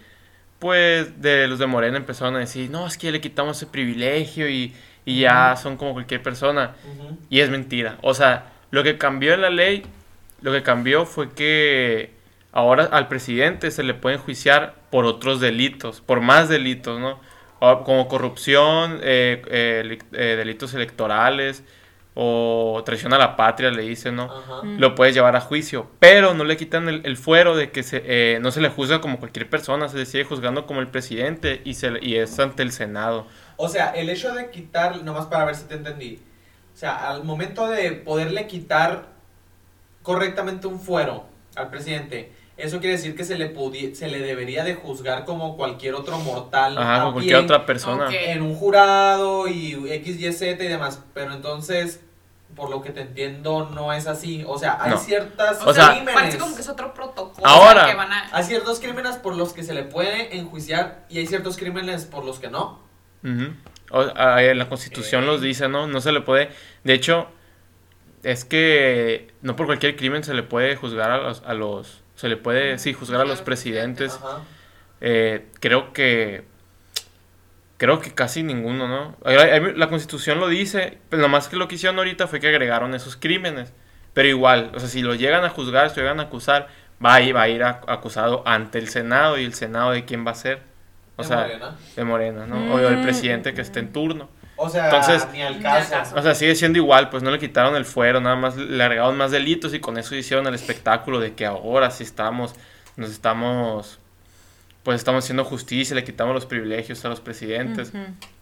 pues, 0.59 1.21
de 1.21 1.47
los 1.47 1.59
de 1.59 1.67
Morena 1.67 1.95
empezaron 1.95 2.35
a 2.35 2.39
decir, 2.39 2.69
no, 2.69 2.85
es 2.85 2.97
que 2.97 3.07
ya 3.07 3.11
le 3.13 3.21
quitamos 3.21 3.55
ese 3.55 3.67
privilegio 3.67 4.49
y, 4.49 4.73
y 5.05 5.21
ya 5.21 5.55
son 5.55 5.77
como 5.77 5.93
cualquier 5.93 6.21
persona. 6.21 6.75
Y 7.29 7.39
es 7.39 7.49
mentira. 7.49 7.97
O 8.01 8.13
sea, 8.13 8.51
lo 8.69 8.83
que 8.83 8.97
cambió 8.97 9.33
en 9.33 9.41
la 9.41 9.49
ley, 9.49 9.83
lo 10.41 10.51
que 10.51 10.63
cambió 10.63 11.05
fue 11.05 11.31
que 11.31 12.11
ahora 12.51 12.83
al 12.83 13.07
presidente 13.07 13.71
se 13.71 13.83
le 13.83 13.93
puede 13.93 14.17
enjuiciar 14.17 14.75
por 14.89 15.05
otros 15.05 15.39
delitos, 15.39 16.01
por 16.01 16.19
más 16.19 16.49
delitos, 16.49 16.99
¿no? 16.99 17.21
O- 17.61 17.83
Como 17.83 18.07
corrupción, 18.07 18.99
eh, 19.03 19.41
eh, 19.47 19.99
eh, 20.13 20.35
delitos 20.37 20.73
electorales 20.73 21.63
o 22.15 22.81
traición 22.85 23.13
a 23.13 23.17
la 23.17 23.35
patria, 23.37 23.71
le 23.71 23.83
dicen, 23.83 24.15
¿no? 24.17 24.23
Ajá. 24.23 24.63
Mm. 24.63 24.79
Lo 24.79 24.95
puedes 24.95 25.13
llevar 25.15 25.35
a 25.37 25.41
juicio, 25.41 25.89
pero 25.99 26.33
no 26.33 26.43
le 26.43 26.57
quitan 26.57 26.89
el, 26.89 27.01
el 27.05 27.15
fuero 27.17 27.55
de 27.55 27.71
que 27.71 27.83
se, 27.83 28.01
eh, 28.05 28.39
no 28.41 28.51
se 28.51 28.61
le 28.61 28.69
juzga 28.69 28.99
como 28.99 29.19
cualquier 29.19 29.49
persona, 29.49 29.87
se 29.89 29.97
le 29.97 30.05
sigue 30.05 30.25
juzgando 30.25 30.65
como 30.65 30.81
el 30.81 30.87
presidente 30.87 31.61
y, 31.63 31.75
se, 31.75 31.91
le- 31.91 32.05
y 32.05 32.15
es 32.17 32.37
ante 32.39 32.63
el 32.63 32.71
Senado. 32.73 33.27
O 33.57 33.69
sea, 33.69 33.91
el 33.91 34.09
hecho 34.09 34.33
de 34.33 34.49
quitar, 34.49 35.03
nomás 35.03 35.27
para 35.27 35.45
ver 35.45 35.55
si 35.55 35.65
te 35.65 35.75
entendí. 35.75 36.19
O 36.73 36.77
sea, 36.77 37.09
al 37.11 37.23
momento 37.23 37.67
de 37.67 37.91
poderle 37.93 38.47
quitar 38.47 39.05
correctamente 40.03 40.67
un 40.67 40.79
fuero 40.79 41.25
al 41.55 41.69
presidente, 41.69 42.31
eso 42.61 42.79
quiere 42.79 42.95
decir 42.95 43.15
que 43.15 43.23
se 43.23 43.37
le 43.37 43.53
se 43.95 44.07
le 44.07 44.19
debería 44.19 44.63
de 44.63 44.75
juzgar 44.75 45.25
como 45.25 45.57
cualquier 45.57 45.95
otro 45.95 46.17
mortal 46.19 46.77
Ajá, 46.77 47.01
como 47.01 47.13
cualquier 47.13 47.37
otra 47.37 47.65
persona. 47.65 48.09
En 48.13 48.41
un 48.41 48.55
jurado 48.55 49.47
y 49.47 49.73
X, 49.91 50.19
Y, 50.19 50.31
Z 50.33 50.63
y 50.63 50.67
demás. 50.67 51.01
Pero 51.13 51.33
entonces, 51.33 52.01
por 52.55 52.69
lo 52.69 52.81
que 52.81 52.89
te 52.91 53.01
entiendo, 53.01 53.69
no 53.73 53.93
es 53.93 54.07
así. 54.07 54.43
O 54.47 54.57
sea, 54.57 54.77
hay 54.81 54.91
No. 54.91 54.97
ciertas 54.97 55.61
O, 55.65 55.73
sea, 55.73 55.89
crímenes. 55.91 56.13
parece 56.13 56.37
como 56.37 56.55
que 56.55 56.61
es 56.61 56.69
otro 56.69 56.93
protocolo. 56.93 57.45
Ahora. 57.47 57.87
que 57.87 57.95
van 57.95 58.11
a... 58.11 58.29
Hay 58.31 58.43
ciertos 58.43 58.79
crímenes 58.79 59.15
por 59.17 59.35
los 59.35 59.53
que 59.53 59.63
se 59.63 59.73
le 59.73 59.83
puede 59.83 60.37
enjuiciar 60.37 61.05
y 61.09 61.19
hay 61.19 61.27
ciertos 61.27 61.57
crímenes 61.57 62.05
por 62.05 62.25
los 62.25 62.39
que 62.39 62.49
no. 62.49 62.79
Ujú. 63.23 63.53
O- 63.91 64.11
a- 64.15 64.41
en 64.43 64.57
la 64.57 64.67
constitución 64.69 65.25
los 65.25 65.41
dice, 65.41 65.67
¿no? 65.69 65.87
No 65.87 65.99
se 66.01 66.11
le 66.11 66.21
puede. 66.21 66.49
De 66.83 66.93
hecho, 66.93 67.27
es 68.23 68.45
que 68.45 69.31
no 69.41 69.55
por 69.55 69.65
cualquier 69.65 69.95
crimen 69.95 70.23
se 70.23 70.33
le 70.33 70.43
puede 70.43 70.75
juzgar 70.75 71.11
a 71.11 71.17
los. 71.17 71.43
A 71.45 71.53
los 71.53 72.00
se 72.21 72.29
le 72.29 72.37
puede, 72.37 72.77
sí, 72.77 72.93
juzgar 72.93 73.19
a 73.21 73.25
los 73.25 73.41
presidentes. 73.41 74.13
Ajá. 74.23 74.41
Eh, 75.01 75.47
creo 75.59 75.91
que. 75.91 76.43
Creo 77.77 77.99
que 77.99 78.13
casi 78.13 78.43
ninguno, 78.43 78.87
¿no? 78.87 79.17
La 79.25 79.89
constitución 79.89 80.39
lo 80.39 80.47
dice, 80.47 80.99
pero 81.09 81.19
nomás 81.23 81.47
que 81.47 81.55
lo 81.55 81.67
que 81.67 81.75
hicieron 81.75 81.97
ahorita 81.97 82.27
fue 82.27 82.39
que 82.39 82.47
agregaron 82.47 82.93
esos 82.93 83.15
crímenes. 83.15 83.73
Pero 84.13 84.27
igual, 84.27 84.71
o 84.75 84.79
sea, 84.79 84.87
si 84.87 85.01
lo 85.01 85.15
llegan 85.15 85.43
a 85.43 85.49
juzgar, 85.49 85.89
si 85.89 85.95
lo 85.95 86.03
llegan 86.03 86.19
a 86.19 86.23
acusar, 86.23 86.67
va 87.03 87.15
a 87.15 87.21
ir, 87.21 87.35
va 87.35 87.41
a 87.41 87.49
ir 87.49 87.63
a- 87.63 87.81
acusado 87.87 88.43
ante 88.45 88.77
el 88.77 88.87
Senado 88.87 89.39
y 89.39 89.45
el 89.45 89.55
Senado 89.55 89.91
de 89.91 90.05
quién 90.05 90.27
va 90.27 90.31
a 90.31 90.35
ser. 90.35 90.59
O 91.15 91.23
De 91.23 91.27
sea, 91.27 91.37
Morena. 91.37 91.75
de 91.95 92.03
Morena, 92.03 92.45
¿no? 92.45 92.71
O 92.75 92.77
del 92.77 92.97
Mm. 92.97 93.01
presidente 93.01 93.55
que 93.55 93.61
esté 93.61 93.79
en 93.79 93.91
turno. 93.91 94.29
O 94.63 94.69
sea, 94.69 94.85
Entonces- 94.85 95.27
ni 95.33 95.41
al 95.41 95.59
caso. 95.61 96.15
O 96.15 96.21
sea, 96.21 96.35
sigue 96.35 96.55
siendo 96.55 96.77
igual, 96.77 97.09
pues 97.09 97.23
no 97.23 97.31
le 97.31 97.39
quitaron 97.39 97.75
el 97.75 97.83
fuero, 97.85 98.21
nada 98.21 98.35
más 98.35 98.55
le 98.57 98.83
agregaron 98.83 99.17
más 99.17 99.31
delitos 99.31 99.73
y 99.73 99.79
con 99.79 99.97
eso 99.97 100.15
hicieron 100.15 100.45
el 100.45 100.53
espectáculo 100.53 101.19
de 101.19 101.33
que 101.33 101.45
ahora 101.47 101.89
sí 101.89 102.03
estamos, 102.03 102.53
nos 102.95 103.09
estamos, 103.09 103.97
pues 104.83 104.97
estamos 104.97 105.23
haciendo 105.23 105.43
justicia, 105.45 105.95
le 105.95 106.03
quitamos 106.03 106.35
los 106.35 106.45
privilegios 106.45 107.03
a 107.05 107.09
los 107.09 107.19
presidentes. 107.21 107.91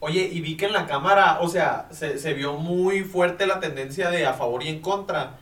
Oye, 0.02 0.30
y 0.32 0.42
vi 0.42 0.58
que 0.58 0.66
en 0.66 0.74
la 0.74 0.88
cámara, 0.88 1.40
o 1.42 1.48
sea, 1.48 1.88
se, 1.92 2.18
se 2.18 2.34
vio 2.34 2.54
muy 2.54 3.04
fuerte 3.04 3.48
la 3.48 3.60
tendencia 3.62 4.10
de 4.10 4.26
a 4.26 4.34
favor 4.34 4.62
y 4.64 4.68
en 4.68 4.82
contra. 4.82 5.38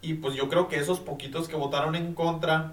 Y 0.00 0.14
pues 0.14 0.34
yo 0.34 0.48
creo 0.48 0.66
que 0.68 0.76
esos 0.78 0.98
poquitos 1.00 1.46
que 1.48 1.56
votaron 1.56 1.94
en 1.94 2.14
contra, 2.14 2.72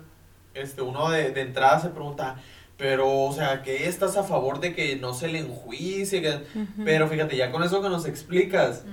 este, 0.53 0.81
uno 0.81 1.09
de, 1.09 1.31
de 1.31 1.41
entrada 1.41 1.79
se 1.79 1.89
pregunta, 1.89 2.37
pero, 2.79 3.25
o 3.25 3.31
sea, 3.33 3.61
¿qué 3.61 3.87
estás 3.87 4.17
a 4.17 4.23
favor 4.23 4.59
de 4.59 4.73
que 4.73 4.95
no 4.95 5.13
se 5.13 5.27
le 5.27 5.37
enjuicie? 5.39 6.21
Que-. 6.21 6.39
Pero 6.83 7.07
fíjate, 7.07 7.35
ya 7.37 7.51
con 7.51 7.61
eso 7.61 7.81
que 7.81 7.89
nos 7.89 8.07
explicas, 8.07 8.85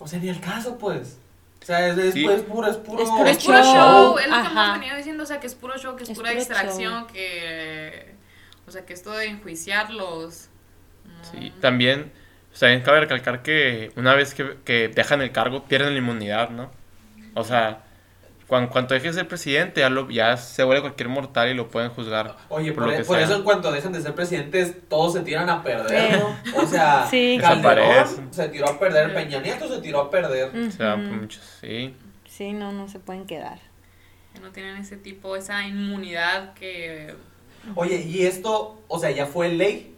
o 0.00 0.08
sea, 0.08 0.18
ni 0.18 0.28
el 0.30 0.40
caso, 0.40 0.78
pues. 0.78 1.18
O 1.62 1.66
sea, 1.66 1.86
es, 1.88 1.98
es, 1.98 2.14
Sí. 2.14 2.24
pues, 2.24 2.40
puro, 2.40 2.66
es 2.68 2.78
puro, 2.78 3.02
Es 3.02 3.08
puro 3.10 3.26
Es 3.26 3.44
puro 3.44 3.62
show. 3.62 3.74
show, 3.74 4.18
es 4.18 4.28
lo 4.28 4.40
que 4.42 4.48
hemos 4.48 4.72
venido 4.80 4.96
diciendo, 4.96 5.22
o 5.22 5.26
sea, 5.26 5.38
que 5.38 5.46
es 5.46 5.54
puro 5.54 5.76
show, 5.76 5.94
que 5.94 6.04
es, 6.04 6.08
Es 6.08 6.16
pura 6.16 6.30
puro 6.30 6.38
distracción, 6.40 7.06
que... 7.08 8.14
O 8.66 8.70
sea, 8.70 8.86
que 8.86 8.94
esto 8.94 9.12
de 9.12 9.26
enjuiciarlos... 9.26 10.48
no. 11.04 11.24
Sí, 11.30 11.52
también, 11.60 12.10
o 12.52 12.56
sea, 12.56 12.82
cabe 12.82 13.00
recalcar 13.00 13.42
que 13.42 13.92
una 13.96 14.14
vez 14.14 14.32
que, 14.32 14.56
que 14.64 14.88
dejan 14.88 15.20
el 15.20 15.32
cargo 15.32 15.64
pierden 15.64 15.92
la 15.92 15.98
inmunidad, 15.98 16.48
¿no? 16.50 16.70
O 17.34 17.44
sea, 17.44 17.84
cuan- 18.50 18.66
cuando, 18.68 18.92
dejes 18.94 19.14
de 19.14 19.20
ser 19.20 19.28
presidente 19.28 19.80
ya, 19.80 19.88
lo- 19.88 20.10
ya 20.10 20.36
se 20.36 20.62
vuelve 20.64 20.82
cualquier 20.82 21.08
mortal 21.08 21.48
y 21.48 21.54
lo 21.54 21.68
pueden 21.68 21.90
juzgar. 21.90 22.36
Oye, 22.50 22.72
por 22.72 22.82
por, 22.84 22.92
lo 22.92 22.98
que 22.98 23.04
por 23.04 23.16
sea. 23.16 23.24
eso 23.24 23.36
en 23.36 23.42
cuanto 23.44 23.70
dejan 23.72 23.92
de 23.92 24.02
ser 24.02 24.14
presidentes, 24.14 24.74
todos 24.88 25.12
se 25.14 25.20
tiran 25.20 25.48
a 25.48 25.62
perder, 25.62 26.14
Eh. 26.14 26.18
¿no? 26.20 26.62
O 26.62 26.66
sea, 26.66 27.06
Sí. 27.10 27.38
Calderón 27.40 28.32
se 28.32 28.48
tiró 28.48 28.68
a 28.68 28.78
perder, 28.78 29.14
Peña 29.14 29.40
Nieto 29.40 29.66
se 29.72 29.80
tiró 29.80 30.00
a 30.00 30.10
perder. 30.10 30.50
O 30.68 30.70
sea, 30.70 30.96
muchos, 30.96 31.42
sí. 31.60 31.94
Sí, 32.28 32.52
no, 32.52 32.72
no 32.72 32.88
se 32.88 32.98
pueden 32.98 33.26
quedar. 33.26 33.58
Que 34.34 34.40
no 34.40 34.50
tienen 34.50 34.76
ese 34.76 34.96
tipo, 34.96 35.36
esa 35.36 35.66
inmunidad 35.66 36.52
que... 36.54 37.14
Oye, 37.74 37.96
y 38.02 38.26
esto, 38.26 38.80
o 38.88 38.98
sea, 38.98 39.10
ya 39.10 39.26
fue 39.26 39.48
ley. 39.48 39.94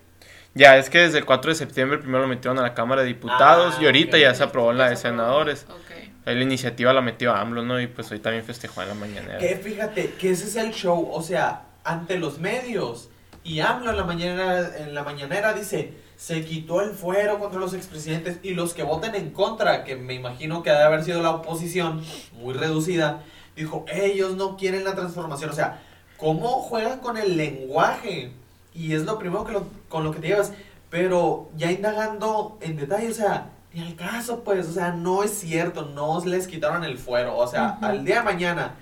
Ya, 0.55 0.77
es 0.77 0.91
que 0.91 0.99
desde 0.99 1.19
el 1.19 1.25
4 1.25 1.51
de 1.51 1.55
septiembre 1.55 1.99
primero 1.99 2.21
lo 2.23 2.29
metieron 2.29 2.59
a 2.59 2.63
la 2.63 2.75
Cámara 2.75 3.01
de 3.03 3.09
Diputados 3.09 3.77
Ah, 3.79 3.83
y 3.83 3.87
ahorita 3.87 4.19
ya 4.19 4.35
se 4.35 4.43
aprobó 4.43 4.71
en 4.71 4.79
la 4.79 4.91
de 4.91 4.97
senadores. 4.97 5.67
Ok. 5.71 5.82
Ahí 6.25 6.35
la 6.37 6.43
iniciativa 6.43 6.93
la 6.93 7.01
metió 7.01 7.35
AMLO, 7.35 7.63
¿no? 7.65 7.81
Y 7.81 7.87
pues 7.89 8.11
hoy 8.13 8.21
también 8.21 8.45
festejó 8.45 8.83
en 8.83 8.89
la 8.89 8.95
mañanera. 8.95 9.39
Que 9.39 9.57
fíjate, 9.57 10.11
que 10.15 10.31
ese 10.31 10.45
es 10.45 10.57
el 10.57 10.73
show, 10.73 11.09
o 11.13 11.23
sea, 11.23 11.63
ante 11.85 12.19
los 12.19 12.39
medios. 12.39 13.09
Y 13.45 13.59
AMLO 13.61 13.91
en 13.91 13.97
la 13.97 14.05
mañanera, 14.05 14.79
en 14.79 14.95
la 14.95 15.03
mañanera 15.03 15.53
dice, 15.53 15.95
se 16.17 16.45
quitó 16.45 16.81
el 16.81 16.91
fuero 16.93 17.41
contra 17.41 17.59
los 17.59 17.75
expresidentes 17.75 18.39
y 18.45 18.55
los 18.55 18.73
que 18.73 18.85
voten 18.85 19.17
en 19.17 19.31
contra, 19.31 19.83
que 19.83 19.97
me 19.97 20.15
imagino 20.15 20.63
que 20.63 20.71
ha 20.71 20.79
de 20.79 20.85
haber 20.85 21.03
sido 21.03 21.21
la 21.23 21.31
oposición, 21.31 22.05
muy 22.35 22.55
reducida, 22.55 23.25
dijo, 23.57 23.85
ellos 23.93 24.37
no 24.37 24.57
quieren 24.57 24.85
la 24.85 24.95
transformación. 24.95 25.51
O 25.51 25.55
sea, 25.55 25.83
¿cómo 26.19 26.49
juegan 26.63 27.01
con 27.01 27.17
el 27.17 27.37
lenguaje? 27.37 28.31
Y 28.73 28.95
es 28.95 29.03
lo 29.03 29.19
primero 29.19 29.45
que 29.45 29.53
lo- 29.53 29.67
con 29.89 30.05
lo 30.05 30.13
que 30.13 30.21
te 30.21 30.29
llevas. 30.29 30.53
Pero 30.89 31.51
ya 31.57 31.73
indagando 31.73 32.59
en 32.61 32.77
detalle, 32.77 33.11
o 33.11 33.15
sea, 33.15 33.49
ni 33.75 33.81
al 33.81 33.97
caso, 33.97 34.45
pues, 34.45 34.69
o 34.69 34.73
sea, 34.73 34.93
no 34.93 35.23
es 35.23 35.31
cierto, 35.33 35.87
no 35.87 36.23
les 36.25 36.47
quitaron 36.47 36.85
el 36.85 36.99
fuero. 36.99 37.37
O 37.37 37.47
sea, 37.47 37.79
al 37.81 38.05
día 38.05 38.17
de 38.17 38.23
mañana 38.23 38.75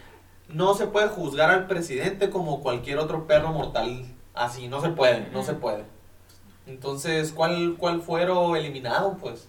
no 0.48 0.74
se 0.74 0.86
puede 0.86 1.08
juzgar 1.08 1.50
al 1.50 1.66
presidente 1.66 2.30
como 2.30 2.60
cualquier 2.60 2.98
otro 2.98 3.26
perro 3.26 3.52
mortal. 3.52 4.06
Así, 4.34 4.68
no 4.68 4.80
se 4.80 4.90
puede, 4.90 5.28
no 5.32 5.42
se 5.42 5.54
puede. 5.54 5.84
Entonces, 6.66 7.32
¿cuál, 7.32 7.76
cuál 7.78 8.00
fuero 8.02 8.56
eliminado? 8.56 9.16
Pues, 9.20 9.48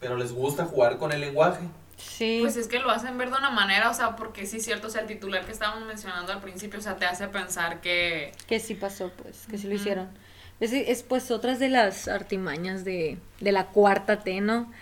pero 0.00 0.16
les 0.16 0.32
gusta 0.32 0.66
jugar 0.66 0.98
con 0.98 1.12
el 1.12 1.20
lenguaje. 1.20 1.66
Sí. 1.96 2.38
Pues 2.40 2.56
es 2.56 2.68
que 2.68 2.78
lo 2.78 2.90
hacen 2.90 3.18
ver 3.18 3.30
de 3.30 3.38
una 3.38 3.50
manera, 3.50 3.90
o 3.90 3.94
sea, 3.94 4.16
porque 4.16 4.46
sí 4.46 4.58
es 4.58 4.64
cierto, 4.64 4.86
o 4.86 4.90
sea, 4.90 5.02
el 5.02 5.08
titular 5.08 5.44
que 5.44 5.52
estábamos 5.52 5.86
mencionando 5.86 6.32
al 6.32 6.40
principio, 6.40 6.78
o 6.78 6.82
sea, 6.82 6.96
te 6.96 7.06
hace 7.06 7.26
pensar 7.26 7.80
que... 7.80 8.32
Que 8.46 8.60
sí 8.60 8.74
pasó, 8.74 9.10
pues, 9.20 9.46
que 9.48 9.58
sí 9.58 9.66
lo 9.66 9.74
hicieron. 9.74 10.08
Es, 10.60 10.72
es, 10.72 11.02
pues 11.02 11.30
otras 11.30 11.58
de 11.58 11.68
las 11.68 12.08
artimañas 12.08 12.84
de, 12.84 13.18
de 13.40 13.52
la 13.52 13.66
cuarta 13.66 14.20
T, 14.20 14.40
¿no? 14.40 14.72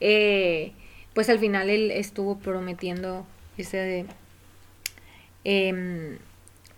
Eh, 0.00 0.72
pues 1.14 1.28
al 1.30 1.38
final 1.38 1.70
él 1.70 1.90
estuvo 1.90 2.38
prometiendo 2.38 3.26
ese 3.56 3.76
de... 3.76 4.06
em, 5.44 6.18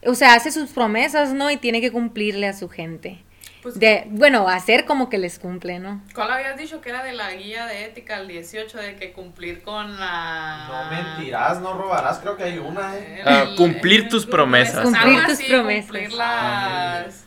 o 0.06 0.14
sea, 0.14 0.34
hace 0.34 0.52
sus 0.52 0.70
promesas, 0.70 1.32
¿no? 1.32 1.50
Y 1.50 1.56
tiene 1.56 1.80
que 1.80 1.90
cumplirle 1.90 2.46
a 2.46 2.52
su 2.52 2.68
gente. 2.68 3.18
Pues, 3.62 3.80
De, 3.80 4.04
bueno, 4.11 4.46
hacer 4.46 4.84
como 4.84 5.08
que 5.08 5.16
les 5.16 5.38
cumple, 5.38 5.78
¿no? 5.78 6.02
¿Cuál 6.14 6.30
habías 6.32 6.58
dicho 6.58 6.82
que 6.82 6.90
era 6.90 7.02
de 7.02 7.14
la 7.14 7.32
guía 7.32 7.64
de 7.64 7.87
ética 7.87 8.18
el 8.20 8.28
18 8.28 8.76
de 8.76 8.96
que 8.96 9.12
cumplir 9.12 9.62
con 9.62 9.99
la... 9.99 10.66
No 10.68 10.90
mentirás, 10.90 11.62
no 11.62 11.73
robarás, 11.73 12.18
creo 12.18 12.37
que 12.37 12.44
hay 12.44 12.58
una, 12.58 12.94
¿eh? 12.99 13.23
Ah, 13.25 13.46
cumplir 13.56 14.11
tus 14.11 14.26
promesas. 14.26 14.82
Cumplir 14.84 15.25
tus 15.25 15.42
promesas. 15.44 15.90
Cumplir 15.90 16.12
las... 16.12 17.24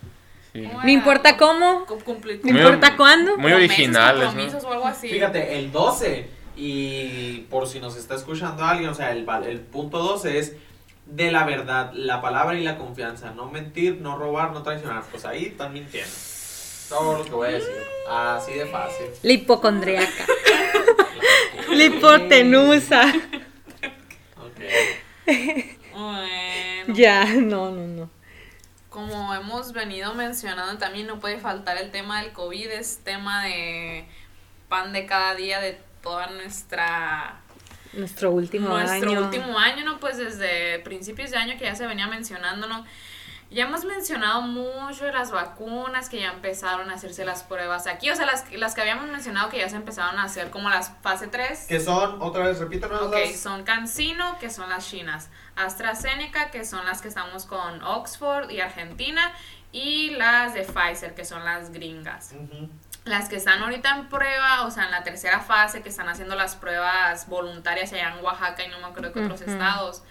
Sí, 0.58 0.64
Sí. 0.64 0.68
¿Cómo 0.70 0.84
No 0.84 0.90
importa 0.90 1.38
cómo, 1.38 1.86
no 1.88 1.98
Muy- 2.44 2.60
importa 2.60 2.96
cuándo. 2.98 3.38
Muy 3.38 3.52
originales, 3.54 4.22
¿no? 4.22 4.26
compromisos 4.28 4.64
o 4.64 4.72
algo 4.74 4.88
así. 4.88 5.08
Fíjate, 5.10 5.60
el 5.60 5.72
12, 5.72 6.28
y 6.56 7.46
por 7.50 7.68
si 7.68 7.80
nos 7.80 7.96
está 7.96 8.16
escuchando 8.16 8.64
alguien, 8.66 8.90
o 8.90 8.96
sea, 8.96 9.12
el, 9.12 9.24
punto 9.60 10.00
12 10.00 10.40
es 10.40 10.56
de 11.06 11.32
la 11.32 11.46
verdad, 11.46 11.92
la 11.94 12.22
palabra 12.22 12.58
y 12.58 12.64
la 12.64 12.78
confianza. 12.78 13.32
No 13.32 13.52
mentir, 13.52 14.00
no 14.02 14.18
robar, 14.18 14.52
no 14.52 14.64
traicionar. 14.64 15.04
Pues 15.12 15.26
ahí 15.26 15.46
están 15.46 15.74
mintiendo. 15.74 16.12
Todo 16.90 17.20
lo 17.20 17.24
que 17.26 17.32
voy 17.32 17.48
a 17.50 17.52
decir. 17.52 17.76
Así 18.10 18.54
de 18.54 18.66
fácil. 18.66 19.06
La 19.22 19.34
hipocondriaca. 19.34 20.26
La 21.70 21.84
hipotenusa. 21.84 23.14
Ok. 24.38 24.62
Bueno, 25.94 26.94
Ya, 26.96 27.26
no, 27.26 27.70
no, 27.72 27.88
no. 27.88 28.17
Como 28.98 29.32
hemos 29.36 29.74
venido 29.74 30.16
mencionando, 30.16 30.76
también 30.80 31.06
no 31.06 31.20
puede 31.20 31.38
faltar 31.38 31.78
el 31.78 31.92
tema 31.92 32.24
del 32.24 32.32
COVID, 32.32 32.72
es 32.72 32.98
tema 33.04 33.44
de 33.44 34.08
pan 34.70 34.92
de 34.92 35.06
cada 35.06 35.36
día 35.36 35.60
de 35.60 35.80
toda 36.02 36.32
nuestra 36.32 37.40
Nuestro 37.94 38.32
último 38.32 38.70
nuestro 38.70 39.12
año. 39.12 39.22
último 39.22 39.60
año, 39.60 39.86
¿no? 39.86 40.00
Pues 40.00 40.18
desde 40.18 40.80
principios 40.80 41.30
de 41.30 41.38
año 41.38 41.60
que 41.60 41.66
ya 41.66 41.76
se 41.76 41.86
venía 41.86 42.08
mencionando, 42.08 42.66
¿no? 42.66 42.88
Ya 43.50 43.64
hemos 43.64 43.86
mencionado 43.86 44.42
mucho 44.42 45.06
de 45.06 45.14
las 45.14 45.32
vacunas 45.32 46.10
que 46.10 46.20
ya 46.20 46.32
empezaron 46.32 46.90
a 46.92 46.96
hacerse 46.96 47.24
las 47.24 47.44
pruebas 47.44 47.88
aquí, 47.88 48.10
o 48.10 48.16
sea, 48.16 48.26
las, 48.26 48.52
las 48.52 48.76
que 48.76 48.82
habíamos 48.82 49.08
mencionado 49.08 49.48
que 49.50 49.58
ya 49.60 49.70
se 49.70 49.78
empezaron 49.78 50.20
a 50.20 50.24
hacer 50.24 50.50
como 50.50 50.70
las 50.70 50.92
fase 51.02 51.28
3. 51.28 51.66
Que 51.68 51.80
son, 51.80 52.22
otra 52.22 52.46
vez, 52.46 52.60
repítanos 52.60 53.02
Ok, 53.04 53.14
las- 53.16 53.40
son 53.40 53.64
CanSino, 53.64 54.38
que 54.40 54.50
son 54.50 54.68
las 54.70 54.90
chinas, 54.90 55.30
AstraZeneca, 55.56 56.52
que 56.52 56.66
son 56.66 56.86
las 56.86 57.02
que 57.02 57.08
estamos 57.08 57.46
con 57.46 57.82
Oxford 57.84 58.50
y 58.52 58.60
Argentina, 58.60 59.32
y 59.72 60.10
las 60.12 60.54
de 60.54 60.64
Pfizer, 60.64 61.16
que 61.16 61.24
son 61.24 61.46
las 61.46 61.72
gringas. 61.72 62.34
Las 63.06 63.30
que 63.30 63.38
están 63.38 63.64
ahorita 63.64 63.92
en 63.96 64.10
prueba, 64.10 64.64
o 64.66 64.72
sea, 64.72 64.86
en 64.86 64.92
la 64.92 65.04
tercera 65.04 65.40
fase, 65.40 65.82
que 65.82 65.88
están 65.90 66.10
haciendo 66.10 66.36
las 66.36 66.58
pruebas 66.58 67.30
voluntarias 67.30 67.94
allá 67.94 68.10
en 68.18 68.24
Oaxaca 68.26 68.64
y 68.64 68.68
no 68.68 68.80
me 68.80 68.86
acuerdo 68.88 69.14
qué 69.14 69.22
otros 69.24 69.42
estados, 69.42 70.04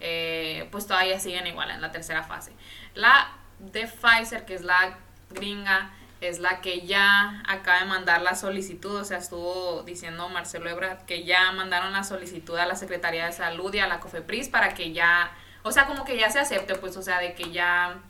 eh, 0.00 0.68
pues 0.72 0.86
todavía 0.86 1.18
siguen 1.20 1.46
igual 1.46 1.70
en 1.70 1.80
la 1.80 1.92
tercera 1.92 2.22
fase. 2.24 2.52
La 2.94 3.32
de 3.58 3.86
Pfizer, 3.86 4.44
que 4.44 4.54
es 4.54 4.62
la 4.62 4.98
gringa, 5.30 5.90
es 6.20 6.38
la 6.38 6.60
que 6.60 6.86
ya 6.86 7.42
acaba 7.48 7.80
de 7.80 7.86
mandar 7.86 8.22
la 8.22 8.36
solicitud, 8.36 9.00
o 9.00 9.04
sea, 9.04 9.18
estuvo 9.18 9.82
diciendo 9.82 10.28
Marcelo 10.28 10.70
Ebrard 10.70 11.04
que 11.04 11.24
ya 11.24 11.50
mandaron 11.52 11.92
la 11.92 12.04
solicitud 12.04 12.56
a 12.56 12.66
la 12.66 12.76
Secretaría 12.76 13.26
de 13.26 13.32
Salud 13.32 13.74
y 13.74 13.80
a 13.80 13.88
la 13.88 13.98
COFEPRIS 13.98 14.48
para 14.48 14.74
que 14.74 14.92
ya, 14.92 15.32
o 15.64 15.72
sea, 15.72 15.86
como 15.86 16.04
que 16.04 16.16
ya 16.16 16.30
se 16.30 16.38
acepte, 16.38 16.76
pues, 16.76 16.96
o 16.96 17.02
sea, 17.02 17.18
de 17.18 17.34
que 17.34 17.50
ya 17.50 18.00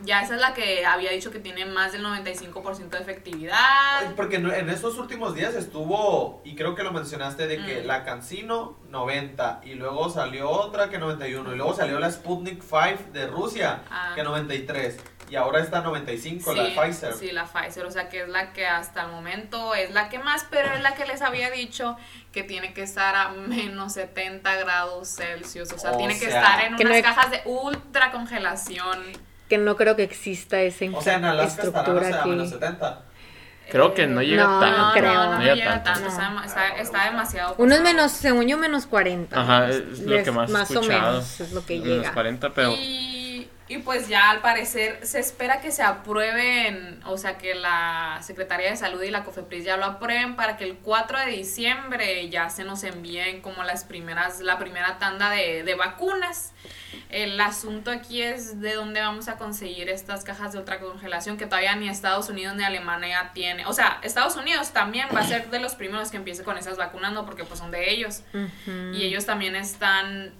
ya 0.00 0.22
esa 0.22 0.34
es 0.34 0.40
la 0.40 0.52
que 0.54 0.84
había 0.84 1.10
dicho 1.10 1.30
que 1.30 1.38
tiene 1.38 1.64
más 1.64 1.92
del 1.92 2.04
95% 2.04 2.88
de 2.90 2.98
efectividad. 2.98 4.14
Porque 4.14 4.36
en 4.36 4.70
estos 4.70 4.98
últimos 4.98 5.34
días 5.34 5.54
estuvo, 5.54 6.40
y 6.44 6.54
creo 6.54 6.74
que 6.74 6.82
lo 6.82 6.92
mencionaste, 6.92 7.46
de 7.46 7.64
que 7.64 7.82
Mm. 7.82 7.86
la 7.86 8.04
Cancino 8.04 8.78
90, 8.90 9.60
y 9.64 9.74
luego 9.74 10.10
salió 10.10 10.50
otra 10.50 10.90
que 10.90 10.98
91, 10.98 11.52
y 11.52 11.56
luego 11.56 11.74
salió 11.74 11.98
la 11.98 12.10
Sputnik 12.10 12.62
5 12.62 13.12
de 13.12 13.26
Rusia 13.26 13.82
Ah. 13.90 14.12
que 14.14 14.22
93, 14.22 14.98
y 15.28 15.36
ahora 15.36 15.60
está 15.60 15.80
95 15.80 16.52
la 16.54 16.66
Sí, 16.66 16.76
Pfizer. 16.78 17.14
Sí, 17.14 17.32
la 17.32 17.44
Pfizer, 17.46 17.84
o 17.84 17.90
sea 17.90 18.08
que 18.08 18.22
es 18.22 18.28
la 18.28 18.52
que 18.52 18.66
hasta 18.66 19.02
el 19.02 19.08
momento 19.10 19.74
es 19.74 19.90
la 19.92 20.08
que 20.08 20.18
más, 20.18 20.46
pero 20.50 20.72
es 20.72 20.82
la 20.82 20.94
que 20.94 21.04
les 21.06 21.20
había 21.22 21.50
dicho 21.50 21.96
que 22.32 22.42
tiene 22.44 22.74
que 22.74 22.82
estar 22.82 23.16
a 23.16 23.30
menos 23.30 23.94
70 23.94 24.54
grados 24.56 25.08
Celsius, 25.16 25.72
o 25.72 25.78
sea, 25.78 25.92
O 25.92 25.96
tiene 25.96 26.18
que 26.18 26.26
sea, 26.30 26.40
estar 26.42 26.64
en 26.64 26.76
que 26.76 26.84
no 26.84 26.90
unas 26.90 26.96
hay- 26.98 27.02
cajas 27.02 27.30
de 27.30 27.40
ultra 27.46 28.12
congelación. 28.12 29.02
Que 29.48 29.58
no 29.58 29.76
creo 29.76 29.94
que 29.96 30.02
exista 30.02 30.60
esa 30.60 30.84
O 30.96 31.00
sea, 31.00 31.14
en 31.16 31.24
Alaska 31.24 31.62
o 31.62 31.66
estructura 31.66 32.08
sea, 32.08 32.22
a 32.22 32.26
menos 32.26 32.48
aquí. 32.48 32.54
70. 32.58 33.00
Creo 33.70 33.94
que 33.94 34.06
no 34.06 34.22
llega 34.22 34.44
No, 34.44 34.60
tanto. 34.60 34.78
no 34.78 34.92
creo. 34.92 35.14
No, 35.14 35.24
no, 35.24 35.32
No 35.34 35.40
llega, 35.40 35.54
llega 35.56 35.82
tanto, 35.82 36.00
No. 36.02 36.06
está, 36.08 36.44
está- 36.44 36.76
está 36.76 37.04
demasiado. 37.06 37.54
Uno 37.58 37.74
es 37.74 37.80
menos, 37.80 38.12
según 38.12 38.46
yo, 38.46 38.58
menos 38.58 38.86
40. 38.86 39.40
Ajá, 39.40 39.68
es 39.70 39.98
lo 40.00 40.22
que 40.22 40.30
más 40.30 40.50
Más 40.50 40.70
o 40.70 40.74
escuchado. 40.74 41.10
menos 41.12 41.40
es 41.40 41.52
lo 41.52 41.66
que 41.66 41.78
Menos 41.80 41.96
llega. 41.98 42.12
40, 42.12 42.50
pero 42.54 42.72
Y, 42.78 43.15
y 43.68 43.78
pues 43.78 44.06
ya 44.06 44.30
al 44.30 44.40
parecer 44.40 45.00
se 45.04 45.18
espera 45.18 45.60
que 45.60 45.72
se 45.72 45.82
aprueben, 45.82 47.00
o 47.04 47.18
sea 47.18 47.36
que 47.36 47.54
la 47.54 48.20
Secretaría 48.22 48.70
de 48.70 48.76
Salud 48.76 49.02
y 49.02 49.10
la 49.10 49.24
COFEPRIS 49.24 49.64
ya 49.64 49.76
lo 49.76 49.86
aprueben 49.86 50.36
para 50.36 50.56
que 50.56 50.64
el 50.64 50.76
4 50.76 51.18
de 51.20 51.26
diciembre 51.26 52.28
ya 52.28 52.48
se 52.48 52.62
nos 52.62 52.84
envíen 52.84 53.40
como 53.40 53.64
las 53.64 53.84
primeras, 53.84 54.40
la 54.40 54.58
primera 54.58 54.98
tanda 54.98 55.30
de, 55.30 55.64
de 55.64 55.74
vacunas. 55.74 56.52
El 57.08 57.40
asunto 57.40 57.90
aquí 57.90 58.22
es 58.22 58.60
de 58.60 58.74
dónde 58.74 59.00
vamos 59.00 59.28
a 59.28 59.36
conseguir 59.36 59.88
estas 59.88 60.24
cajas 60.24 60.52
de 60.52 60.58
ultracongelación 60.58 61.36
que 61.36 61.46
todavía 61.46 61.74
ni 61.76 61.88
Estados 61.88 62.28
Unidos 62.28 62.54
ni 62.56 62.64
Alemania 62.64 63.30
tiene. 63.34 63.66
O 63.66 63.72
sea, 63.72 63.98
Estados 64.02 64.36
Unidos 64.36 64.72
también 64.72 65.08
va 65.14 65.20
a 65.20 65.26
ser 65.26 65.50
de 65.50 65.60
los 65.60 65.74
primeros 65.74 66.10
que 66.10 66.16
empiece 66.16 66.42
con 66.42 66.56
esas 66.56 66.76
vacunas, 66.76 67.12
¿no? 67.12 67.24
Porque 67.24 67.44
pues 67.44 67.58
son 67.60 67.70
de 67.70 67.90
ellos. 67.90 68.22
Ujú. 68.32 68.94
Y 68.94 69.04
ellos 69.04 69.26
también 69.26 69.54
están 69.54 70.32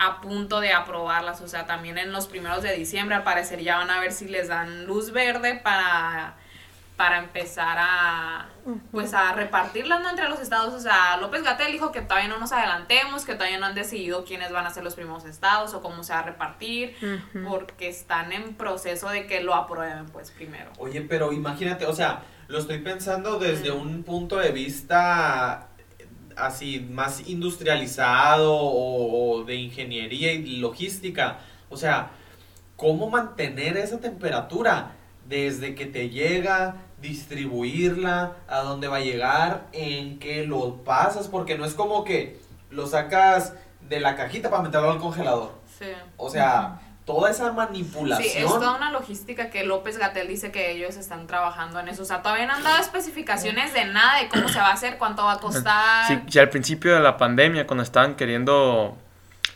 a 0.00 0.22
punto 0.22 0.60
de 0.60 0.72
aprobarlas, 0.72 1.42
o 1.42 1.46
sea, 1.46 1.66
también 1.66 1.98
en 1.98 2.10
los 2.10 2.26
primeros 2.26 2.62
de 2.62 2.72
diciembre 2.72 3.14
al 3.14 3.22
parecer 3.22 3.60
ya 3.60 3.76
van 3.76 3.90
a 3.90 4.00
ver 4.00 4.12
si 4.12 4.26
les 4.26 4.48
dan 4.48 4.86
luz 4.86 5.12
verde 5.12 5.60
para 5.62 6.34
para 6.96 7.18
empezar 7.18 7.78
a 7.80 8.46
pues 8.92 9.14
a 9.14 9.32
repartirlas 9.32 10.02
¿no? 10.02 10.10
entre 10.10 10.28
los 10.28 10.38
estados, 10.38 10.74
o 10.74 10.80
sea, 10.80 11.16
López 11.16 11.42
Gatel 11.42 11.72
dijo 11.72 11.92
que 11.92 12.02
todavía 12.02 12.28
no 12.28 12.38
nos 12.38 12.52
adelantemos, 12.52 13.24
que 13.24 13.32
todavía 13.32 13.58
no 13.58 13.64
han 13.64 13.74
decidido 13.74 14.26
quiénes 14.26 14.52
van 14.52 14.66
a 14.66 14.70
ser 14.70 14.84
los 14.84 14.96
primeros 14.96 15.24
estados 15.24 15.72
o 15.72 15.80
cómo 15.80 16.04
se 16.04 16.12
va 16.12 16.18
a 16.18 16.22
repartir, 16.24 16.94
porque 17.48 17.88
están 17.88 18.32
en 18.32 18.52
proceso 18.52 19.08
de 19.08 19.26
que 19.26 19.42
lo 19.42 19.54
aprueben 19.54 20.06
pues 20.10 20.30
primero. 20.30 20.72
Oye, 20.76 21.00
pero 21.00 21.32
imagínate, 21.32 21.86
o 21.86 21.94
sea, 21.94 22.22
lo 22.48 22.58
estoy 22.58 22.80
pensando 22.80 23.38
desde 23.38 23.70
un 23.70 24.02
punto 24.02 24.36
de 24.36 24.52
vista 24.52 25.69
así 26.46 26.86
más 26.90 27.28
industrializado 27.28 28.54
o, 28.54 29.38
o 29.38 29.44
de 29.44 29.56
ingeniería 29.56 30.32
y 30.32 30.56
logística. 30.56 31.38
O 31.68 31.76
sea, 31.76 32.10
¿cómo 32.76 33.08
mantener 33.10 33.76
esa 33.76 34.00
temperatura 34.00 34.92
desde 35.28 35.74
que 35.74 35.86
te 35.86 36.10
llega, 36.10 36.76
distribuirla, 37.00 38.36
a 38.48 38.60
dónde 38.60 38.88
va 38.88 38.96
a 38.96 39.00
llegar, 39.00 39.68
en 39.72 40.18
qué 40.18 40.44
lo 40.44 40.82
pasas? 40.84 41.28
Porque 41.28 41.56
no 41.56 41.64
es 41.64 41.74
como 41.74 42.04
que 42.04 42.40
lo 42.70 42.86
sacas 42.86 43.54
de 43.88 44.00
la 44.00 44.16
cajita 44.16 44.50
para 44.50 44.62
meterlo 44.62 44.90
al 44.90 44.98
congelador. 44.98 45.52
Sí. 45.78 45.86
O 46.16 46.30
sea, 46.30 46.80
toda 47.14 47.30
esa 47.30 47.48
Sí, 47.50 47.56
manipulación. 47.56 48.44
es 48.44 48.50
toda 48.52 48.76
una 48.76 48.90
logística 48.90 49.50
que 49.50 49.64
López 49.64 49.98
Gatel 49.98 50.28
dice 50.28 50.50
que 50.52 50.70
ellos 50.72 50.96
están 50.96 51.26
trabajando 51.26 51.80
en 51.80 51.88
eso. 51.88 52.02
O 52.02 52.04
sea, 52.06 52.22
todavía 52.22 52.46
no 52.46 52.54
han 52.54 52.62
dado 52.62 52.78
especificaciones 52.80 53.72
de 53.72 53.84
nada, 53.86 54.20
de 54.20 54.28
cómo 54.28 54.48
se 54.48 54.58
va 54.58 54.68
a 54.68 54.72
hacer, 54.72 54.98
cuánto 54.98 55.24
va 55.24 55.32
a 55.32 55.38
costar. 55.38 56.06
sí, 56.06 56.20
ya 56.26 56.42
al 56.42 56.50
principio 56.50 56.94
de 56.94 57.00
la 57.00 57.16
pandemia, 57.16 57.66
cuando 57.66 57.82
estaban 57.82 58.14
queriendo 58.16 58.96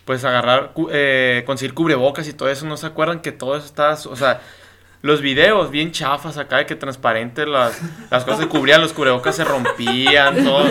pues 0.05 0.23
agarrar, 0.25 0.73
cu- 0.75 0.88
eh, 0.93 1.45
conseguir 1.47 1.73
cubrebocas 1.75 2.29
y 2.29 2.35
todo 2.35 2.51
eso, 2.51 2.67
¿no 2.67 2.77
se 2.77 2.87
acuerdan 2.87 3.21
que 3.21 3.33
todo 3.33 3.57
eso 3.57 3.64
estaba, 3.67 3.95
o 3.95 4.17
sea, 4.17 4.40
los 5.05 5.21
videos 5.21 5.71
bien 5.71 5.93
chafas 5.93 6.38
acá 6.38 6.57
de 6.57 6.64
que 6.64 6.77
transparentes 6.77 7.47
las, 7.47 7.79
las 8.11 8.25
cosas 8.25 8.40
que 8.40 8.49
cubrían 8.49 8.81
los 8.81 8.95
cubrebocas 8.95 9.37
se 9.37 9.45
rompían, 9.45 10.43
todo. 10.43 10.64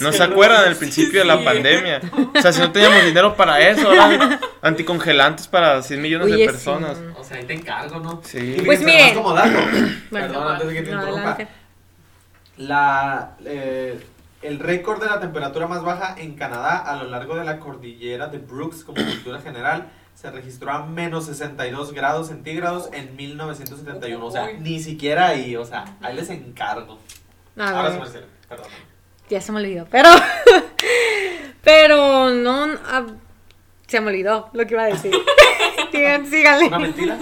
¿No 0.00 0.12
se 0.12 0.22
acuerdan 0.22 0.64
del 0.64 0.76
principio 0.76 1.20
de 1.20 1.26
la 1.26 1.44
pandemia? 1.44 2.00
O 2.34 2.40
sea, 2.40 2.54
si 2.54 2.60
no 2.62 2.72
teníamos 2.72 3.04
dinero 3.04 3.36
para 3.36 3.60
eso, 3.60 3.90
ahora 3.90 4.40
anticongelantes 4.62 5.46
para 5.46 5.82
100 5.82 6.00
millones 6.00 6.28
Oye, 6.28 6.38
de 6.38 6.46
personas. 6.46 6.96
O 7.18 7.22
sea, 7.22 7.36
ahí 7.36 7.44
te 7.44 7.52
encargo, 7.52 8.00
¿no? 8.00 8.22
Sí. 8.24 8.56
Pues 8.64 8.78
fíjense, 8.78 8.84
miren. 8.86 9.14
nomás 9.14 9.22
como 9.22 9.34
dato, 9.34 9.58
Bueno, 10.10 10.26
perdón, 10.26 10.52
antes 10.52 10.68
de 10.68 10.74
que 10.74 10.82
te 10.82 10.90
no, 10.92 10.98
interrumpa. 10.98 11.38
La, 12.56 13.36
eh, 13.44 14.00
el 14.40 14.58
récord 14.58 15.02
de 15.02 15.10
la 15.10 15.20
temperatura 15.20 15.66
más 15.66 15.82
baja 15.82 16.14
en 16.16 16.34
Canadá 16.34 16.78
a 16.78 16.96
lo 16.96 17.10
largo 17.10 17.36
de 17.36 17.44
la 17.44 17.58
cordillera 17.58 18.28
de 18.28 18.38
Brooks, 18.38 18.84
como 18.84 19.04
cultura 19.04 19.38
general, 19.40 19.88
se 20.16 20.30
registró 20.32 20.72
a 20.72 20.84
menos 20.84 21.26
62 21.26 21.92
grados 21.92 22.26
centígrados 22.28 22.88
en 22.92 23.14
1971. 23.14 24.24
O 24.26 24.30
sea, 24.32 24.48
ni 24.58 24.80
siquiera 24.80 25.28
ahí, 25.28 25.54
o 25.54 25.64
sea, 25.64 25.84
ahí 26.00 26.16
les 26.16 26.28
encargo. 26.30 26.98
A 27.56 27.68
Ahora 27.68 27.82
ver. 27.82 27.92
sí, 27.92 27.98
Marcela, 28.00 28.26
perdón. 28.48 28.66
Ya 29.30 29.40
se 29.40 29.52
me 29.52 29.60
olvidó, 29.60 29.86
pero. 29.90 30.08
pero 31.62 32.30
no. 32.30 32.66
ah, 32.86 33.06
se 33.86 34.00
me 34.00 34.08
olvidó 34.10 34.50
lo 34.52 34.66
que 34.66 34.74
iba 34.74 34.82
a 34.84 34.86
decir. 34.86 35.12
Sigan, 35.92 36.20
¿Una 36.22 36.30
síganle. 36.30 36.78
mentira? 36.78 37.18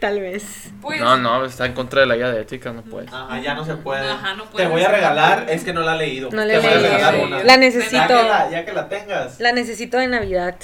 Tal 0.00 0.18
vez. 0.20 0.70
Pues, 0.80 0.98
No, 1.00 1.18
no, 1.18 1.44
está 1.44 1.66
en 1.66 1.74
contra 1.74 2.00
de 2.00 2.06
la 2.06 2.16
guía 2.16 2.30
de 2.30 2.40
ética, 2.40 2.72
no 2.72 2.80
puede. 2.82 3.06
Ajá, 3.08 3.38
ya 3.40 3.52
no 3.54 3.64
se 3.66 3.74
puede. 3.74 4.08
Ajá, 4.08 4.32
no 4.34 4.44
Te 4.44 4.50
puedes 4.50 4.70
voy 4.70 4.82
a 4.82 4.88
regalar, 4.88 5.46
es 5.50 5.62
que 5.62 5.74
no 5.74 5.82
la 5.82 5.94
he 5.94 5.98
leído. 5.98 6.30
No 6.30 6.42
la 6.44 6.46
Te 6.46 6.54
he 6.54 6.58
voy 6.60 6.68
a 6.68 6.74
leído. 6.76 6.90
regalar 6.94 7.14
Sí. 7.14 7.20
una. 7.22 7.38
La 7.42 7.44
Ya 7.44 7.56
necesito. 7.58 8.06
que 8.06 8.14
la, 8.14 8.50
ya 8.50 8.64
que 8.64 8.72
la 8.72 8.88
tengas. 8.88 9.40
La 9.40 9.52
necesito 9.52 9.98
de 9.98 10.06
Navidad. 10.06 10.56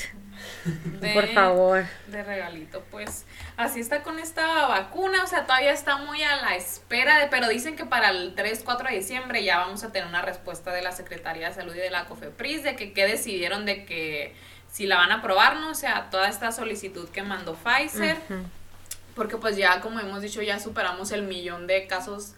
De- 0.64 1.12
Por 1.14 1.26
favor. 1.28 1.84
De 2.08 2.22
regalito, 2.22 2.82
pues 2.90 3.24
así 3.56 3.80
está 3.80 4.02
con 4.02 4.18
esta 4.18 4.66
vacuna, 4.66 5.22
o 5.22 5.26
sea, 5.26 5.44
todavía 5.46 5.72
está 5.72 5.96
muy 5.98 6.22
a 6.22 6.36
la 6.36 6.56
espera 6.56 7.18
de, 7.18 7.26
pero 7.28 7.48
dicen 7.48 7.76
que 7.76 7.84
para 7.84 8.10
el 8.10 8.34
3, 8.34 8.62
4 8.64 8.88
de 8.88 8.96
diciembre 8.96 9.44
ya 9.44 9.58
vamos 9.58 9.84
a 9.84 9.92
tener 9.92 10.08
una 10.08 10.22
respuesta 10.22 10.72
de 10.72 10.82
la 10.82 10.92
Secretaría 10.92 11.48
de 11.48 11.54
Salud 11.54 11.74
y 11.74 11.78
de 11.78 11.90
la 11.90 12.06
COFEPRIS 12.06 12.62
de 12.62 12.76
que 12.76 12.92
qué 12.92 13.06
decidieron 13.06 13.66
de 13.66 13.84
que 13.84 14.34
si 14.70 14.86
la 14.86 14.96
van 14.96 15.12
a 15.12 15.16
aprobar, 15.16 15.56
¿no? 15.58 15.70
O 15.70 15.74
sea, 15.74 16.08
toda 16.10 16.28
esta 16.28 16.50
solicitud 16.50 17.08
que 17.10 17.22
mandó 17.22 17.54
Pfizer. 17.54 18.16
Porque 19.14 19.36
pues 19.36 19.56
ya, 19.56 19.80
como 19.80 20.00
hemos 20.00 20.22
dicho, 20.22 20.42
ya 20.42 20.58
superamos 20.58 21.12
el 21.12 21.22
millón 21.22 21.68
de 21.68 21.86
casos 21.86 22.32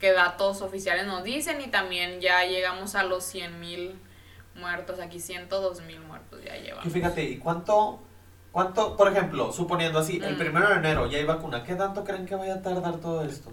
que 0.00 0.10
datos 0.12 0.60
oficiales 0.60 1.06
nos 1.06 1.22
dicen 1.22 1.60
y 1.60 1.68
también 1.68 2.20
ya 2.20 2.44
llegamos 2.44 2.96
a 2.96 3.04
los 3.04 3.24
100 3.24 3.60
mil 3.60 3.94
muertos, 4.56 4.98
aquí 5.00 5.20
102 5.20 5.80
mil 5.82 6.00
muertos 6.00 6.40
ya 6.44 6.56
llevamos. 6.56 6.92
fíjate, 6.92 7.22
¿y 7.24 7.38
cuánto, 7.38 8.00
cuánto, 8.52 8.96
por 8.96 9.10
ejemplo, 9.12 9.52
suponiendo 9.52 9.98
así, 9.98 10.20
el 10.22 10.34
Mm. 10.34 10.38
primero 10.38 10.68
de 10.68 10.74
enero 10.76 11.06
ya 11.10 11.18
hay 11.18 11.24
vacuna, 11.24 11.62
¿qué 11.64 11.74
tanto 11.74 12.04
creen 12.04 12.26
que 12.26 12.34
vaya 12.34 12.54
a 12.54 12.62
tardar 12.62 12.96
todo 12.96 13.22
esto? 13.24 13.50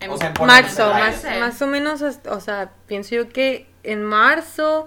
En- 0.00 0.10
O 0.10 0.16
sea, 0.16 0.28
en 0.28 0.34
Mm. 0.34 0.46
Marzo, 0.46 0.92
más, 1.40 1.60
o 1.62 1.66
menos, 1.66 2.02
hasta- 2.02 2.32
o 2.32 2.40
sea, 2.40 2.70
pienso 2.86 3.14
yo 3.16 3.28
que 3.28 3.68
en 3.82 4.02
marzo... 4.04 4.86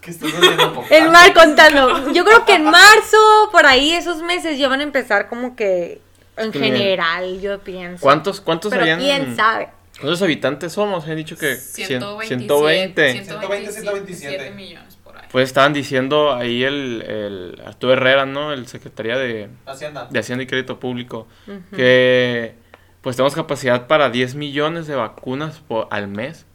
¿Qué 0.00 0.10
estás 0.10 0.32
haciendo? 0.34 1.10
mar 1.10 1.32
contando. 1.32 2.12
Yo 2.12 2.26
creo 2.26 2.44
que 2.44 2.54
en 2.56 2.64
marzo, 2.64 3.16
por 3.50 3.64
ahí, 3.64 3.92
esos 3.92 4.20
meses 4.22 4.58
ya 4.58 4.68
van 4.68 4.80
a 4.80 4.82
empezar 4.82 5.28
como 5.30 5.56
que 5.56 6.02
en 6.36 6.52
general, 6.52 7.40
yo 7.40 7.58
pienso. 7.60 8.02
¿Cuántos, 8.02 8.40
cuántos 8.42 8.68
Pero 8.70 8.82
habían- 8.82 8.98
quién 8.98 9.34
sabe. 9.36 9.68
¿Cuántos 10.00 10.22
habitantes 10.22 10.72
somos? 10.72 11.06
Han 11.06 11.16
dicho 11.16 11.36
que 11.36 11.54
cien- 11.54 11.86
127, 11.86 13.24
120. 13.24 13.72
127 13.72 14.50
millones 14.50 14.96
por 14.96 15.16
ahí. 15.16 15.24
Pues 15.30 15.44
estaban 15.48 15.72
diciendo 15.72 16.32
ahí 16.34 16.64
el, 16.64 17.02
el 17.02 17.62
Arturo 17.64 17.92
Herrera, 17.92 18.26
¿no? 18.26 18.52
El 18.52 18.66
Secretaría 18.66 19.16
de, 19.16 19.48
Hacienda. 19.66 20.08
de 20.10 20.18
Hacienda 20.18 20.42
y 20.44 20.46
Crédito 20.46 20.80
Público, 20.80 21.26
Ujú. 21.46 21.76
que 21.76 22.54
pues 23.02 23.16
tenemos 23.16 23.34
capacidad 23.34 23.86
para 23.86 24.10
10 24.10 24.34
millones 24.34 24.86
de 24.86 24.94
vacunas 24.96 25.60
por, 25.60 25.88
al 25.90 26.08
mes. 26.08 26.46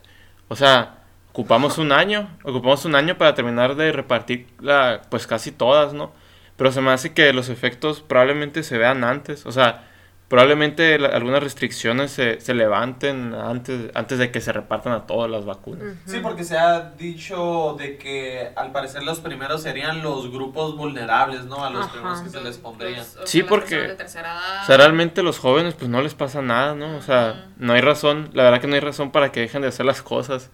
O 0.47 0.55
sea, 0.55 0.97
ocupamos 1.31 1.77
un 1.77 1.91
año, 1.91 2.35
ocupamos 2.43 2.83
un 2.85 2.95
año 2.95 3.17
para 3.17 3.35
terminar 3.35 3.75
de 3.75 3.91
repartir 3.91 4.47
la, 4.59 5.01
pues 5.09 5.27
casi 5.27 5.51
todas, 5.51 5.93
¿no? 5.93 6.11
Pero 6.57 6.71
se 6.71 6.81
me 6.81 6.91
hace 6.91 7.13
que 7.13 7.31
los 7.33 7.49
efectos 7.49 8.01
probablemente 8.01 8.63
se 8.63 8.77
vean 8.77 9.03
antes, 9.03 9.45
o 9.45 9.51
sea, 9.51 9.87
probablemente 10.29 10.97
la- 10.99 11.09
algunas 11.09 11.43
restricciones 11.43 12.11
se, 12.11 12.39
se 12.39 12.53
levanten 12.53 13.33
antes, 13.33 13.91
antes 13.95 14.19
de 14.19 14.31
que 14.31 14.39
se 14.41 14.53
repartan 14.53 14.93
a 14.93 15.05
todas 15.07 15.29
las 15.29 15.43
vacunas. 15.43 15.95
Sí, 16.05 16.19
porque 16.21 16.43
se 16.43 16.57
ha 16.57 16.91
dicho 16.91 17.75
de 17.77 17.97
que 17.97 18.51
al 18.55 18.71
parecer 18.71 19.03
los 19.03 19.19
primeros 19.19 19.63
serían 19.63 20.01
los 20.03 20.31
grupos 20.31 20.77
vulnerables, 20.77 21.45
¿no? 21.45 21.65
A 21.65 21.69
los 21.71 21.85
Ajá. 21.85 21.93
primeros 21.93 22.21
que 22.21 22.29
se 22.29 22.41
les 22.41 22.57
pondría. 22.59 22.97
Los- 22.97 23.17
Sí, 23.25 23.43
porque-. 23.43 23.91
O 23.91 24.07
sea, 24.07 24.77
realmente 24.77 25.23
los 25.23 25.39
jóvenes 25.39 25.73
pues 25.73 25.89
no 25.89 26.01
les 26.01 26.13
pasa 26.13 26.41
nada, 26.41 26.75
¿no? 26.75 26.95
O 26.95 27.01
sea, 27.01 27.47
no 27.57 27.73
hay 27.73 27.81
razón, 27.81 28.29
la 28.33 28.43
verdad 28.43 28.61
que 28.61 28.67
no 28.67 28.75
hay 28.75 28.81
razón 28.81 29.11
para 29.11 29.31
que 29.31 29.39
dejen 29.41 29.63
de 29.63 29.67
hacer 29.69 29.85
las 29.85 30.01
cosas. 30.01 30.49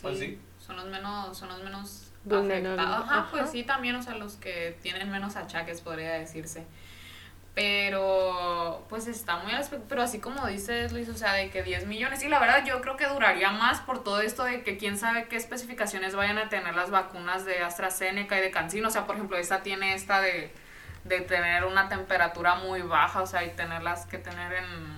Pues 0.00 0.18
sí. 0.20 0.38
Son 0.64 0.76
los 0.76 0.86
menos, 0.86 1.36
son 1.36 1.48
los 1.48 1.62
menos 1.64 2.12
afectados. 2.24 2.78
Ajá, 2.78 2.98
ajá. 3.20 3.28
pues 3.32 3.50
sí, 3.50 3.64
también, 3.64 3.96
o 3.96 4.02
sea, 4.02 4.14
los 4.14 4.34
que 4.34 4.78
tienen 4.82 5.10
menos 5.10 5.34
achaques, 5.34 5.80
podría 5.80 6.12
decirse. 6.12 6.64
Pero, 7.58 8.86
pues 8.88 9.08
está 9.08 9.38
muy 9.38 9.50
espe- 9.52 9.80
Pero 9.88 10.02
así 10.02 10.20
como 10.20 10.46
dices, 10.46 10.92
Luis, 10.92 11.08
o 11.08 11.14
sea, 11.14 11.32
de 11.32 11.50
que 11.50 11.64
10 11.64 11.86
millones. 11.86 12.22
Y 12.22 12.28
la 12.28 12.38
verdad, 12.38 12.64
yo 12.64 12.80
creo 12.80 12.96
que 12.96 13.06
duraría 13.08 13.50
más 13.50 13.80
por 13.80 14.04
todo 14.04 14.20
esto 14.20 14.44
de 14.44 14.62
que 14.62 14.76
quién 14.78 14.96
sabe 14.96 15.26
qué 15.26 15.34
especificaciones 15.34 16.14
vayan 16.14 16.38
a 16.38 16.48
tener 16.48 16.76
las 16.76 16.90
vacunas 16.90 17.44
de 17.44 17.58
AstraZeneca 17.64 18.38
y 18.38 18.42
de 18.42 18.52
CanSino. 18.52 18.86
O 18.86 18.90
sea, 18.92 19.06
por 19.06 19.16
ejemplo, 19.16 19.36
esta 19.36 19.64
tiene 19.64 19.94
esta 19.94 20.20
de, 20.20 20.52
de 21.02 21.20
tener 21.22 21.64
una 21.64 21.88
temperatura 21.88 22.54
muy 22.54 22.82
baja, 22.82 23.22
o 23.22 23.26
sea, 23.26 23.42
y 23.44 23.50
tenerlas 23.50 24.06
que 24.06 24.18
tener 24.18 24.52
en. 24.52 24.97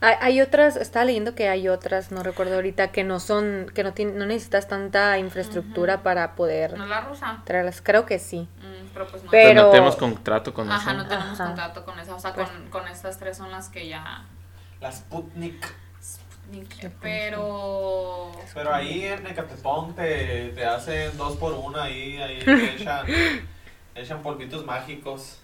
Hay, 0.00 0.14
hay 0.20 0.40
otras, 0.40 0.76
estaba 0.76 1.04
leyendo 1.04 1.34
que 1.34 1.48
hay 1.48 1.68
otras, 1.68 2.10
no 2.10 2.22
recuerdo 2.22 2.54
ahorita, 2.56 2.88
que 2.92 3.04
no 3.04 3.20
son, 3.20 3.70
que 3.74 3.82
no, 3.84 3.94
tien- 3.94 4.14
no 4.14 4.26
necesitas 4.26 4.66
tanta 4.68 5.18
infraestructura 5.18 6.02
para 6.02 6.34
poder 6.34 6.76
¿No 6.78 6.86
la 6.86 7.00
rusa? 7.02 7.42
traerlas. 7.44 7.80
Creo 7.82 8.06
que 8.06 8.18
sí. 8.18 8.48
Mm, 8.58 8.88
pero 8.94 9.06
pues 9.08 9.22
no. 9.24 9.30
Pero- 9.30 9.48
Pero 9.50 9.62
no 9.64 9.70
tenemos 9.70 9.96
contrato 9.96 10.54
con 10.54 10.70
Ajá, 10.70 10.90
eso. 10.92 10.98
no 11.02 11.06
tenemos 11.08 11.32
Ajá. 11.40 11.46
contrato 11.48 11.84
con 11.84 11.98
esa. 11.98 12.14
O 12.14 12.20
sea, 12.20 12.32
Pues- 12.34 12.48
con, 12.48 12.68
con 12.70 12.88
estas 12.88 13.18
tres 13.18 13.36
son 13.36 13.50
las 13.50 13.68
que 13.68 13.88
ya. 13.88 14.24
La 14.80 14.90
Sputnik. 14.90 15.66
Pero. 17.00 18.32
Pero 18.54 18.74
ahí 18.74 19.04
en 19.04 19.26
Ecatepón 19.26 19.94
te, 19.94 20.48
te 20.54 20.64
hacen 20.64 21.16
dos 21.16 21.36
por 21.36 21.52
una 21.52 21.84
ahí, 21.84 22.16
ahí 22.20 22.38
te 22.40 22.74
echan, 22.74 23.06
echan 23.94 24.22
polvitos 24.22 24.64
mágicos. 24.64 25.38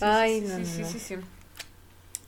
Ay, 0.00 0.40
sí, 0.40 0.46
no, 0.48 0.54
sí, 0.56 0.60
no, 0.60 0.66
sí, 0.66 0.82
no. 0.82 0.88
sí, 0.88 0.98
sí. 0.98 1.16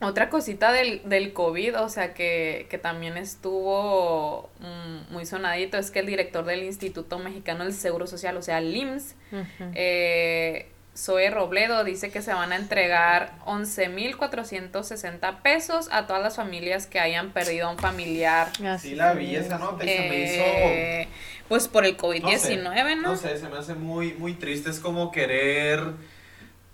Otra 0.03 0.29
cosita 0.31 0.73
del, 0.73 1.03
del 1.09 1.33
COVID, 1.33 1.81
o 1.81 1.89
sea, 1.89 2.15
que, 2.15 2.67
que 2.71 2.79
también 2.79 3.17
estuvo 3.17 4.51
mm, 4.61 5.13
muy 5.13 5.27
sonadito, 5.27 5.79
es 5.79 5.91
que 5.91 6.01
el 6.01 6.07
director 6.07 6.45
del 6.45 6.63
Instituto 6.65 7.19
Mexicano 7.19 7.65
del 7.65 7.73
Seguro 7.73 8.07
Social, 8.07 8.37
o 8.37 8.43
sea, 8.43 8.59
el 8.59 8.77
IMSS, 8.77 9.15
Ujú. 9.33 9.71
eh, 9.75 10.69
Zoe 10.95 11.31
Robledo, 11.31 11.85
dice 11.85 12.11
que 12.11 12.21
se 12.21 12.35
van 12.35 12.53
a 12.53 12.57
entregar 12.57 13.33
11.460 13.47 15.41
pesos 15.43 15.89
a 15.91 16.07
todas 16.07 16.23
las 16.23 16.37
familias 16.37 16.87
que 16.87 17.01
hayan 17.01 17.31
perdido 17.31 17.69
a 17.69 17.71
un 17.71 17.79
familiar. 17.79 18.49
Así 18.67 18.91
Sí 18.91 18.95
la 18.95 19.15
vi 19.15 19.35
es. 19.37 19.47
esa 19.47 19.59
nota 19.59 19.85
y 19.85 19.89
se 19.89 19.99
me 20.09 20.19
hizo... 20.25 20.43
eh, 20.45 21.09
pues 21.49 21.69
por 21.69 21.85
el 21.87 21.93
No 21.97 21.99
sé, 22.39 22.59
COVID-19, 22.59 22.97
¿no? 22.97 23.11
No 23.11 23.17
sé, 23.17 23.39
se 23.39 23.49
me 23.49 23.59
hace 23.59 23.75
muy, 23.75 24.13
muy 24.15 24.35
triste. 24.35 24.71
Es 24.71 24.81
como 24.81 25.11
querer 25.11 25.83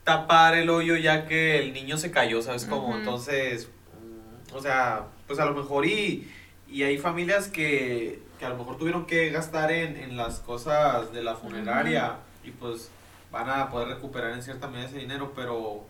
tapar 0.08 0.54
el 0.54 0.70
hoyo 0.70 0.96
ya 0.96 1.26
que 1.26 1.58
el 1.58 1.74
niño 1.74 1.98
se 1.98 2.10
cayó, 2.10 2.40
¿sabes 2.40 2.64
cómo? 2.64 2.88
Ujú. 2.88 2.98
Entonces, 2.98 3.68
mm, 4.00 4.56
o 4.56 4.60
sea, 4.62 5.04
pues 5.26 5.38
a 5.38 5.44
lo 5.44 5.52
mejor 5.54 5.84
y, 5.84 6.26
y 6.66 6.82
hay 6.82 6.96
familias 6.96 7.48
que, 7.48 8.22
que 8.38 8.46
a 8.46 8.48
lo 8.48 8.56
mejor 8.56 8.78
tuvieron 8.78 9.04
que 9.04 9.28
gastar 9.28 9.70
en, 9.70 9.96
en 9.98 10.16
las 10.16 10.38
cosas 10.40 11.12
de 11.12 11.22
la 11.22 11.34
funeraria 11.36 12.16
y 12.42 12.52
pues 12.52 12.90
van 13.30 13.50
a 13.50 13.68
poder 13.68 13.88
recuperar 13.88 14.32
en 14.32 14.42
cierta 14.42 14.66
medida 14.68 14.86
ese 14.86 14.98
dinero, 14.98 15.34
pero 15.36 15.86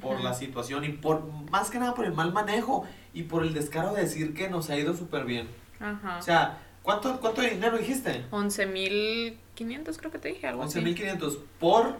por 0.00 0.14
Ujú. 0.14 0.24
la 0.24 0.32
situación 0.32 0.84
y 0.84 0.88
por 0.88 1.30
más 1.50 1.70
que 1.70 1.78
nada 1.78 1.94
por 1.94 2.06
el 2.06 2.12
mal 2.12 2.32
manejo 2.32 2.86
y 3.12 3.24
por 3.24 3.42
el 3.42 3.52
descaro 3.52 3.92
de 3.92 4.02
decir 4.02 4.32
que 4.32 4.48
nos 4.48 4.70
ha 4.70 4.78
ido 4.78 4.94
súper 4.94 5.24
bien. 5.24 5.46
Ajá. 5.78 6.16
O 6.18 6.22
sea, 6.22 6.58
¿cuánto, 6.82 7.20
cuánto 7.20 7.42
dinero 7.42 7.76
dijiste? 7.76 8.24
11.500 8.30 9.96
creo 9.98 10.10
que 10.10 10.18
te 10.18 10.28
dije, 10.28 10.46
algo 10.46 10.62
así. 10.62 10.80
11.500 10.80 11.38
por 11.60 11.96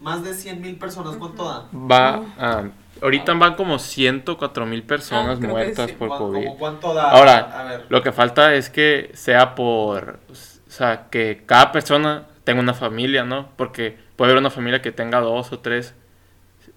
más 0.00 0.22
de 0.24 0.32
100.000 0.32 0.78
personas. 0.78 1.16
¿Cuánto 1.16 1.44
da? 1.44 1.66
Va, 1.72 2.22
ah, 2.38 2.64
ahorita 3.02 3.32
van 3.34 3.54
como 3.54 3.78
104 3.78 4.66
mil 4.66 4.82
personas 4.82 5.38
Ah, 5.42 5.46
muertas 5.46 5.90
sí. 5.90 5.96
por 5.96 6.08
¿Cuán- 6.08 6.18
COVID. 6.20 6.48
¿Cuánto 6.58 6.94
da? 6.94 7.10
Ahora, 7.10 7.38
a 7.60 7.64
ver. 7.64 7.86
Lo 7.88 8.02
que 8.02 8.12
falta 8.12 8.54
es 8.54 8.70
que 8.70 9.10
sea 9.14 9.54
por, 9.54 10.20
o 10.30 10.70
sea, 10.70 11.08
que 11.10 11.42
cada 11.46 11.72
persona 11.72 12.26
tenga 12.44 12.60
una 12.60 12.74
familia, 12.74 13.24
¿no? 13.24 13.48
Porque 13.56 13.98
puede 14.16 14.30
haber 14.32 14.40
una 14.40 14.50
familia 14.50 14.82
que 14.82 14.92
tenga 14.92 15.20
dos 15.20 15.52
o 15.52 15.58
tres, 15.60 15.94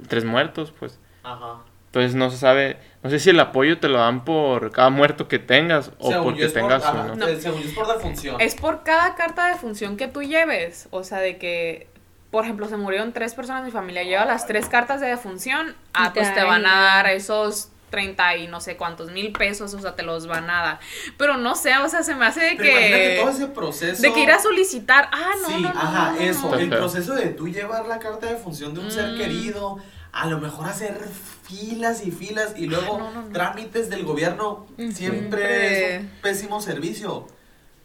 tres 0.07 0.25
muertos, 0.25 0.73
pues. 0.77 0.99
Ajá. 1.23 1.57
Entonces 1.87 2.13
no 2.13 2.29
se 2.29 2.37
sabe, 2.37 2.77
no 3.01 3.09
sé 3.09 3.17
si 3.19 3.31
el 3.31 3.39
apoyo 3.39 3.79
te 3.79 3.89
lo 3.89 3.97
dan 3.97 4.23
por 4.23 4.71
cada 4.71 4.91
muerto 4.91 5.27
que 5.27 5.39
tengas 5.39 5.91
o 5.97 6.09
Según 6.11 6.13
yo 6.13 6.23
porque 6.23 6.43
por- 6.45 6.53
tengas 6.53 6.83
uno. 6.93 7.15
No. 7.15 7.27
eh, 7.27 7.35
Según 7.41 7.61
yo 7.61 7.67
es 7.69 7.73
por 7.75 7.87
defunción. 7.87 8.35
Es 8.39 8.55
por 8.55 8.83
cada 8.83 9.15
carta 9.15 9.47
de 9.47 9.55
función 9.55 9.97
que 9.97 10.07
tú 10.07 10.21
lleves. 10.21 10.87
O 10.91 11.03
sea, 11.03 11.17
de 11.17 11.37
que, 11.39 11.89
por 12.31 12.43
ejemplo, 12.43 12.67
se 12.67 12.77
murieron 12.77 13.11
tres 13.13 13.33
personas 13.33 13.63
de 13.63 13.67
mi 13.67 13.71
familia, 13.71 14.03
lleva 14.03 14.25
las 14.25 14.45
tres 14.45 14.67
cartas 14.69 15.01
de 15.01 15.07
defunción, 15.07 15.75
ah, 15.93 16.11
pues 16.13 16.33
te 16.33 16.43
van 16.43 16.65
a 16.65 16.79
dar 16.81 17.07
esos 17.07 17.69
30 17.89 18.37
y 18.37 18.47
no 18.47 18.61
sé 18.61 18.77
cuántos 18.77 19.09
mil 19.11 19.31
pesos, 19.31 19.73
o 19.73 19.79
sea, 19.79 19.95
te 19.95 20.03
los 20.03 20.27
van 20.27 20.47
a 20.47 20.61
dar. 20.61 20.79
Pero 21.17 21.37
no 21.37 21.55
sé, 21.55 21.75
o 21.77 21.89
sea, 21.89 22.03
se 22.03 22.13
me 22.13 22.27
hace 22.27 22.39
de 22.41 22.55
Pero 22.55 22.69
imagínate 22.69 23.15
todo 23.15 23.25
que... 23.25 23.31
ese 23.31 23.47
proceso. 23.47 24.01
De 24.03 24.13
que 24.13 24.19
ir 24.21 24.29
a 24.31 24.39
solicitar, 24.39 25.09
ah, 25.11 25.31
no, 25.41 25.47
sí, 25.47 25.53
no, 25.63 25.73
no, 25.73 25.79
ajá, 25.79 26.11
no, 26.11 26.15
no, 26.17 26.21
eso. 26.21 26.49
no. 26.51 26.55
El 26.55 26.69
proceso 26.69 27.15
de 27.15 27.27
tú 27.29 27.47
llevar 27.47 27.87
la 27.87 27.97
carta 27.97 28.27
de 28.27 28.35
función 28.35 28.75
de 28.75 28.81
un 28.81 28.91
ser 28.91 29.13
Mm. 29.13 29.17
querido, 29.17 29.77
a 30.11 30.27
lo 30.27 30.39
mejor 30.39 30.67
hacer 30.67 30.99
filas 31.43 32.05
y 32.05 32.11
filas 32.11 32.53
y 32.55 32.67
luego 32.67 32.99
no, 32.99 33.11
no, 33.11 33.21
no. 33.23 33.33
trámites 33.33 33.89
del 33.89 34.03
gobierno, 34.05 34.67
siempre 34.77 34.93
Siempre. 34.93 35.95
es 35.95 36.01
un 36.01 36.09
pésimo 36.21 36.61
servicio. 36.61 37.27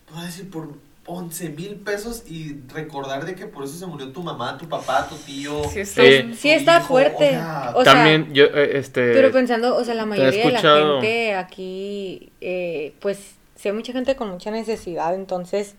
Puedo 0.07 0.23
decir, 0.23 0.51
por 0.51 0.69
11 1.07 1.51
mil 1.51 1.75
pesos 1.77 2.25
y 2.29 2.57
recordar 2.73 3.27
de 3.27 3.35
que 3.35 3.47
por 3.47 3.65
eso 3.65 3.75
se 3.77 3.87
murió 3.87 4.11
tu 4.13 4.23
mamá, 4.23 4.57
tu 4.57 4.69
papá, 4.69 5.07
tu 5.09 5.17
tío. 5.17 5.63
Sí, 5.65 5.81
está- 5.81 6.03
Sí. 6.03 6.35
Sí 6.35 6.51
está 6.51 6.79
hijo, 6.79 6.87
fuerte. 6.89 7.29
o 7.29 7.31
sea, 7.31 7.73
O 7.77 7.85
sea, 7.85 7.93
También 7.95 8.33
yo, 8.33 8.45
eh, 8.45 8.79
este... 8.79 9.13
Pero 9.13 9.31
pensando, 9.31 9.77
o 9.77 9.85
sea, 9.85 9.95
la 9.95 10.07
mayoría 10.07 10.47
de 10.47 10.53
la 10.53 10.61
gente 11.01 11.35
aquí, 11.35 12.33
eh, 12.41 12.95
pues, 13.01 13.35
sí 13.57 13.69
hay 13.69 13.75
mucha 13.75 13.93
gente 13.93 14.17
con 14.17 14.31
mucha 14.31 14.51
necesidad, 14.51 15.15
entonces, 15.15 15.75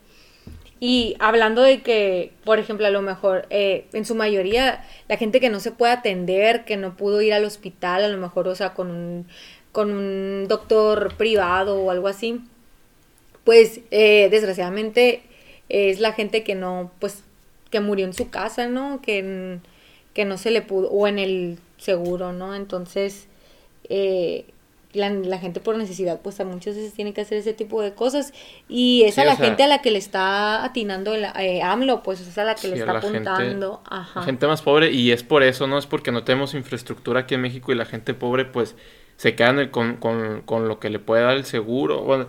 y 0.79 1.15
hablando 1.19 1.61
de 1.63 1.81
que, 1.81 2.33
por 2.43 2.59
ejemplo, 2.59 2.85
a 2.85 2.91
lo 2.91 3.01
mejor, 3.01 3.47
eh, 3.49 3.87
en 3.93 4.05
su 4.05 4.13
mayoría, 4.13 4.85
la 5.07 5.17
gente 5.17 5.39
que 5.39 5.49
no 5.49 5.59
se 5.59 5.71
puede 5.71 5.93
atender, 5.93 6.65
que 6.65 6.77
no 6.77 6.95
pudo 6.97 7.21
ir 7.21 7.33
al 7.33 7.45
hospital, 7.45 8.03
a 8.03 8.07
lo 8.09 8.17
mejor, 8.17 8.47
o 8.47 8.55
sea, 8.55 8.73
con 8.73 8.91
un, 8.91 9.27
con 9.71 9.89
un 9.91 10.47
doctor 10.47 11.15
privado 11.15 11.79
o 11.81 11.89
algo 11.91 12.07
así, 12.07 12.41
pues, 13.45 13.79
eh, 13.91 14.27
desgraciadamente, 14.29 15.21
es 15.69 15.99
la 16.01 16.11
gente 16.11 16.43
que 16.43 16.55
no, 16.55 16.91
pues, 16.99 17.23
que 17.71 17.79
murió 17.79 18.05
en 18.05 18.13
su 18.13 18.29
casa, 18.29 18.67
¿no? 18.67 19.01
Que, 19.01 19.59
que 20.13 20.25
no 20.25 20.37
se 20.37 20.51
le 20.51 20.61
pudo, 20.61 20.89
o 20.89 21.07
en 21.07 21.19
el 21.19 21.59
seguro, 21.77 22.33
¿no? 22.33 22.53
Entonces, 22.55 23.27
eh, 23.89 24.45
la, 24.93 25.09
la 25.09 25.39
gente 25.39 25.59
por 25.59 25.75
necesidad, 25.77 26.21
pues 26.21 26.39
a 26.39 26.45
muchas 26.45 26.75
veces 26.77 26.93
tiene 26.93 27.13
que 27.13 27.19
hacer 27.21 27.37
ese 27.37 27.51
tipo 27.53 27.81
de 27.81 27.93
cosas. 27.93 28.33
Y 28.69 29.03
es 29.03 29.15
Sí, 29.15 29.21
a 29.21 29.25
la 29.25 29.35
sea- 29.35 29.45
gente 29.47 29.63
a 29.63 29.67
la 29.67 29.81
que 29.81 29.91
le 29.91 29.97
está 29.97 30.63
atinando 30.63 31.13
el, 31.15 31.25
eh, 31.37 31.61
AMLO, 31.61 32.01
pues 32.01 32.21
es 32.21 32.37
a 32.37 32.45
la 32.45 32.55
que 32.55 32.69
le 32.69 32.75
Sí, 32.75 32.79
está 32.79 32.93
la 32.93 33.01
gente- 33.01 33.17
apuntando. 33.29 33.81
Ajá. 33.89 34.21
La 34.21 34.25
gente 34.25 34.47
más 34.47 34.61
pobre, 34.61 34.91
y 34.91 35.11
es 35.11 35.21
por 35.23 35.43
eso, 35.43 35.67
¿no? 35.67 35.77
Es 35.77 35.85
porque 35.85 36.11
no 36.13 36.23
tenemos 36.23 36.53
infraestructura 36.53 37.21
aquí 37.21 37.35
en 37.35 37.41
México 37.41 37.73
y 37.73 37.75
la 37.75 37.85
gente 37.85 38.13
pobre, 38.13 38.45
pues, 38.45 38.75
se 39.17 39.35
queda 39.35 39.49
en 39.49 39.59
el- 39.59 39.71
con, 39.71 39.97
con, 39.97 40.41
con 40.45 40.67
lo 40.69 40.79
que 40.79 40.89
le 40.89 40.99
puede 40.99 41.23
dar 41.23 41.35
el 41.35 41.43
seguro. 41.45 42.01
Bueno, 42.03 42.27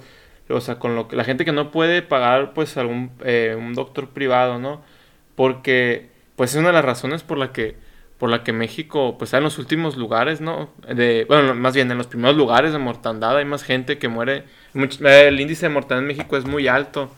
o 0.48 0.60
sea, 0.60 0.78
con 0.78 0.94
lo 0.96 1.08
que 1.08 1.16
la 1.16 1.24
gente 1.24 1.44
que 1.44 1.52
no 1.52 1.70
puede 1.70 2.02
pagar, 2.02 2.52
pues, 2.54 2.76
algún 2.76 3.10
eh, 3.24 3.56
un 3.58 3.74
doctor 3.74 4.08
privado, 4.10 4.58
¿no? 4.58 4.82
Porque, 5.34 6.10
pues, 6.36 6.52
es 6.54 6.58
una 6.58 6.68
de 6.68 6.74
las 6.74 6.84
razones 6.84 7.22
por 7.22 7.38
la 7.38 7.52
que 7.52 7.76
por 8.18 8.30
la 8.30 8.42
que 8.44 8.52
México, 8.54 9.16
pues, 9.18 9.28
está 9.28 9.38
en 9.38 9.44
los 9.44 9.58
últimos 9.58 9.96
lugares, 9.98 10.40
¿no? 10.40 10.70
De, 10.88 11.26
bueno, 11.28 11.54
más 11.54 11.74
bien 11.74 11.90
en 11.90 11.98
los 11.98 12.06
primeros 12.06 12.34
lugares 12.36 12.72
de 12.72 12.78
mortandad, 12.78 13.36
hay 13.36 13.44
más 13.44 13.62
gente 13.62 13.98
que 13.98 14.08
muere. 14.08 14.44
El 15.00 15.38
índice 15.40 15.66
de 15.66 15.72
mortandad 15.74 15.98
en 16.02 16.06
México 16.08 16.36
es 16.38 16.46
muy 16.46 16.66
alto. 16.66 17.10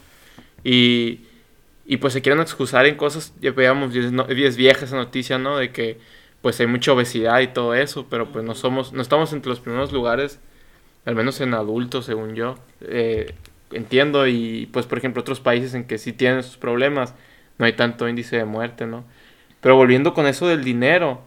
Y, 0.65 1.21
y 1.87 1.99
pues 1.99 2.13
se 2.13 2.23
quieren 2.23 2.41
excusar 2.41 2.87
en 2.87 2.97
cosas, 2.97 3.33
ya 3.41 3.53
veíamos, 3.53 3.95
y 3.95 4.01
es, 4.01 4.13
no- 4.13 4.27
y 4.31 4.45
es 4.45 4.57
vieja 4.57 4.85
esa 4.85 4.97
noticia, 4.97 5.39
¿no? 5.39 5.57
De 5.59 5.73
que 5.73 5.99
pues 6.43 6.61
hay 6.61 6.67
mucha 6.67 6.93
obesidad 6.93 7.41
y 7.41 7.49
todo 7.49 7.75
eso, 7.75 8.07
pero 8.11 8.31
pues 8.33 8.45
no 8.45 8.55
somos, 8.55 8.93
no 8.93 9.03
estamos 9.03 9.33
entre 9.33 9.51
los 9.51 9.61
primeros 9.61 9.93
lugares, 9.93 10.41
al 11.09 11.17
menos 11.17 11.41
en 11.41 11.55
adultos, 11.55 12.07
según 12.07 12.35
yo. 12.37 12.57
Eh, 12.83 13.35
entiendo, 13.73 14.27
y 14.29 14.69
pues 14.73 14.87
por 14.87 14.99
ejemplo 14.99 15.23
otros 15.23 15.41
países 15.41 15.75
en 15.75 15.87
que 15.87 15.99
sí 15.99 16.13
tienen 16.13 16.43
sus 16.45 16.59
problemas, 16.59 17.15
no 17.59 17.67
hay 17.67 17.75
tanto 17.75 18.09
índice 18.09 18.37
de 18.37 18.45
muerte, 18.45 18.87
¿no? 18.87 19.05
Pero 19.61 19.77
volviendo 19.77 20.15
con 20.15 20.27
eso 20.27 20.47
del 20.49 20.65
dinero, 20.65 21.23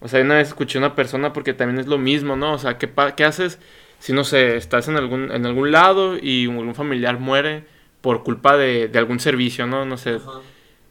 o 0.00 0.08
sea, 0.08 0.20
una 0.22 0.36
vez 0.36 0.48
escuché 0.48 0.78
a 0.78 0.80
una 0.80 0.94
persona 0.96 1.32
porque 1.32 1.54
también 1.54 1.80
es 1.80 1.86
lo 1.86 1.98
mismo, 1.98 2.36
¿no? 2.36 2.54
O 2.54 2.58
sea, 2.58 2.78
¿qué, 2.78 2.88
pa- 2.88 3.14
qué 3.16 3.24
haces 3.24 3.58
si, 4.00 4.12
no 4.12 4.24
sé, 4.24 4.56
estás 4.56 4.88
en 4.88 4.96
algún, 4.96 5.30
en 5.32 5.46
algún 5.46 5.70
lado 5.72 6.16
y 6.20 6.46
algún 6.46 6.74
familiar 6.74 7.18
muere 7.20 7.64
por 8.00 8.24
culpa 8.24 8.56
de, 8.56 8.88
de 8.88 8.98
algún 8.98 9.20
servicio, 9.20 9.66
¿no? 9.68 9.84
No 9.86 9.96
sé, 9.96 10.20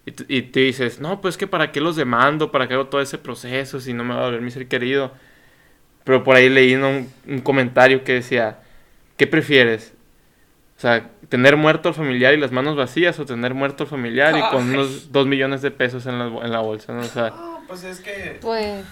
y, 0.05 0.37
y 0.37 0.41
te 0.43 0.61
dices, 0.61 0.99
no, 0.99 1.21
pues 1.21 1.37
que 1.37 1.47
para 1.47 1.71
qué 1.71 1.81
los 1.81 1.95
demando, 1.95 2.51
para 2.51 2.67
qué 2.67 2.73
hago 2.75 2.87
todo 2.87 3.01
ese 3.01 3.17
proceso 3.17 3.79
si 3.79 3.93
no 3.93 4.03
me 4.03 4.13
va 4.15 4.21
a 4.21 4.25
doler 4.25 4.41
mi 4.41 4.51
ser 4.51 4.67
querido. 4.67 5.13
Pero 6.03 6.23
por 6.23 6.35
ahí 6.35 6.49
leí 6.49 6.75
un, 6.75 7.11
un 7.27 7.39
comentario 7.41 8.03
que 8.03 8.13
decía, 8.13 8.59
¿qué 9.17 9.27
prefieres? 9.27 9.93
O 10.77 10.81
sea, 10.81 11.09
tener 11.29 11.57
muerto 11.57 11.89
al 11.89 11.95
familiar 11.95 12.33
y 12.33 12.37
las 12.37 12.51
manos 12.51 12.75
vacías 12.75 13.19
o 13.19 13.25
tener 13.25 13.53
muerto 13.53 13.83
al 13.83 13.89
familiar 13.89 14.35
y 14.37 14.41
con 14.49 14.69
unos 14.71 15.11
dos 15.11 15.27
millones 15.27 15.61
de 15.61 15.69
pesos 15.71 16.05
en 16.07 16.17
la, 16.17 16.25
en 16.25 16.51
la 16.51 16.59
bolsa, 16.59 16.91
¿no? 16.93 17.01
O 17.01 17.05
sea, 17.05 17.27
Ah, 17.33 17.59
pues 17.67 17.83
es 17.83 17.99
que. 17.99 18.39
Pues. 18.41 18.83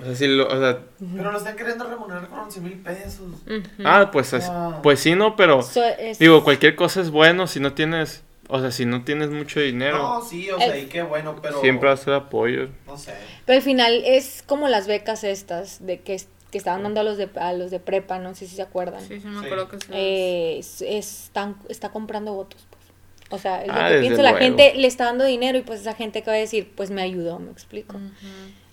o 0.00 0.04
sea, 0.04 0.14
sí 0.14 0.26
lo- 0.26 0.48
o 0.48 0.58
sea, 0.58 0.78
Pero 1.14 1.30
lo 1.30 1.36
están 1.38 1.56
queriendo 1.56 1.84
remunerar 1.88 2.26
con 2.28 2.38
11 2.40 2.60
mil 2.62 2.72
pesos. 2.78 3.20
ujú. 3.46 3.62
ah, 3.84 4.08
pues, 4.10 4.32
así- 4.32 4.48
Ah. 4.50 4.80
pues 4.82 4.98
sí, 5.00 5.14
¿no? 5.14 5.36
Pero, 5.36 5.62
So, 5.62 5.84
es- 5.84 6.18
digo, 6.18 6.42
cualquier 6.42 6.74
cosa 6.74 7.02
es 7.02 7.10
bueno 7.10 7.46
si 7.46 7.60
no 7.60 7.74
tienes, 7.74 8.24
o 8.48 8.60
sea, 8.60 8.70
si 8.70 8.84
no 8.86 9.04
tienes 9.04 9.30
mucho 9.30 9.60
dinero, 9.60 9.98
No, 9.98 10.22
sí, 10.24 10.50
o 10.50 10.58
sea, 10.58 10.76
y 10.78 10.86
qué 10.86 11.02
bueno, 11.02 11.36
pero. 11.42 11.60
siempre 11.60 11.88
va 11.88 11.94
a 11.94 11.98
ser 11.98 12.14
apoyo. 12.14 12.68
No 12.86 12.96
sé. 12.96 13.14
Pero 13.46 13.56
al 13.56 13.62
final 13.62 14.02
es 14.04 14.42
como 14.46 14.68
las 14.68 14.86
becas 14.86 15.24
estas 15.24 15.84
de 15.86 16.00
que, 16.00 16.20
que 16.50 16.58
estaban 16.58 16.82
dando 16.82 17.00
a 17.00 17.04
los 17.04 17.16
de 17.16 17.28
a 17.36 17.52
los 17.52 17.70
de 17.70 17.80
prepa, 17.80 18.18
no 18.18 18.34
sé 18.34 18.46
si 18.46 18.56
se 18.56 18.62
acuerdan. 18.62 19.00
Sí, 19.00 19.20
sí, 19.20 19.26
me 19.26 19.40
Sí. 19.40 19.46
acuerdo 19.46 19.68
que 19.68 19.78
sí. 19.78 19.86
Eh, 19.92 20.56
es- 20.58 20.82
están, 20.82 21.56
está 21.68 21.88
comprando 21.90 22.32
votos. 22.34 22.66
Pues. 22.70 22.82
O 23.30 23.38
sea, 23.42 23.62
es 23.62 23.68
lo 23.68 23.74
Ah, 23.74 23.88
que 23.90 23.98
pienso, 24.00 24.22
la 24.22 24.34
gente 24.36 24.74
le 24.76 24.86
está 24.86 25.04
dando 25.06 25.24
dinero 25.24 25.58
y 25.58 25.62
pues 25.62 25.80
esa 25.80 25.94
gente 25.94 26.22
que 26.22 26.30
va 26.30 26.36
a 26.36 26.40
decir, 26.40 26.70
pues 26.76 26.90
me 26.90 27.02
ayudó, 27.02 27.38
me 27.38 27.50
explico. 27.50 27.98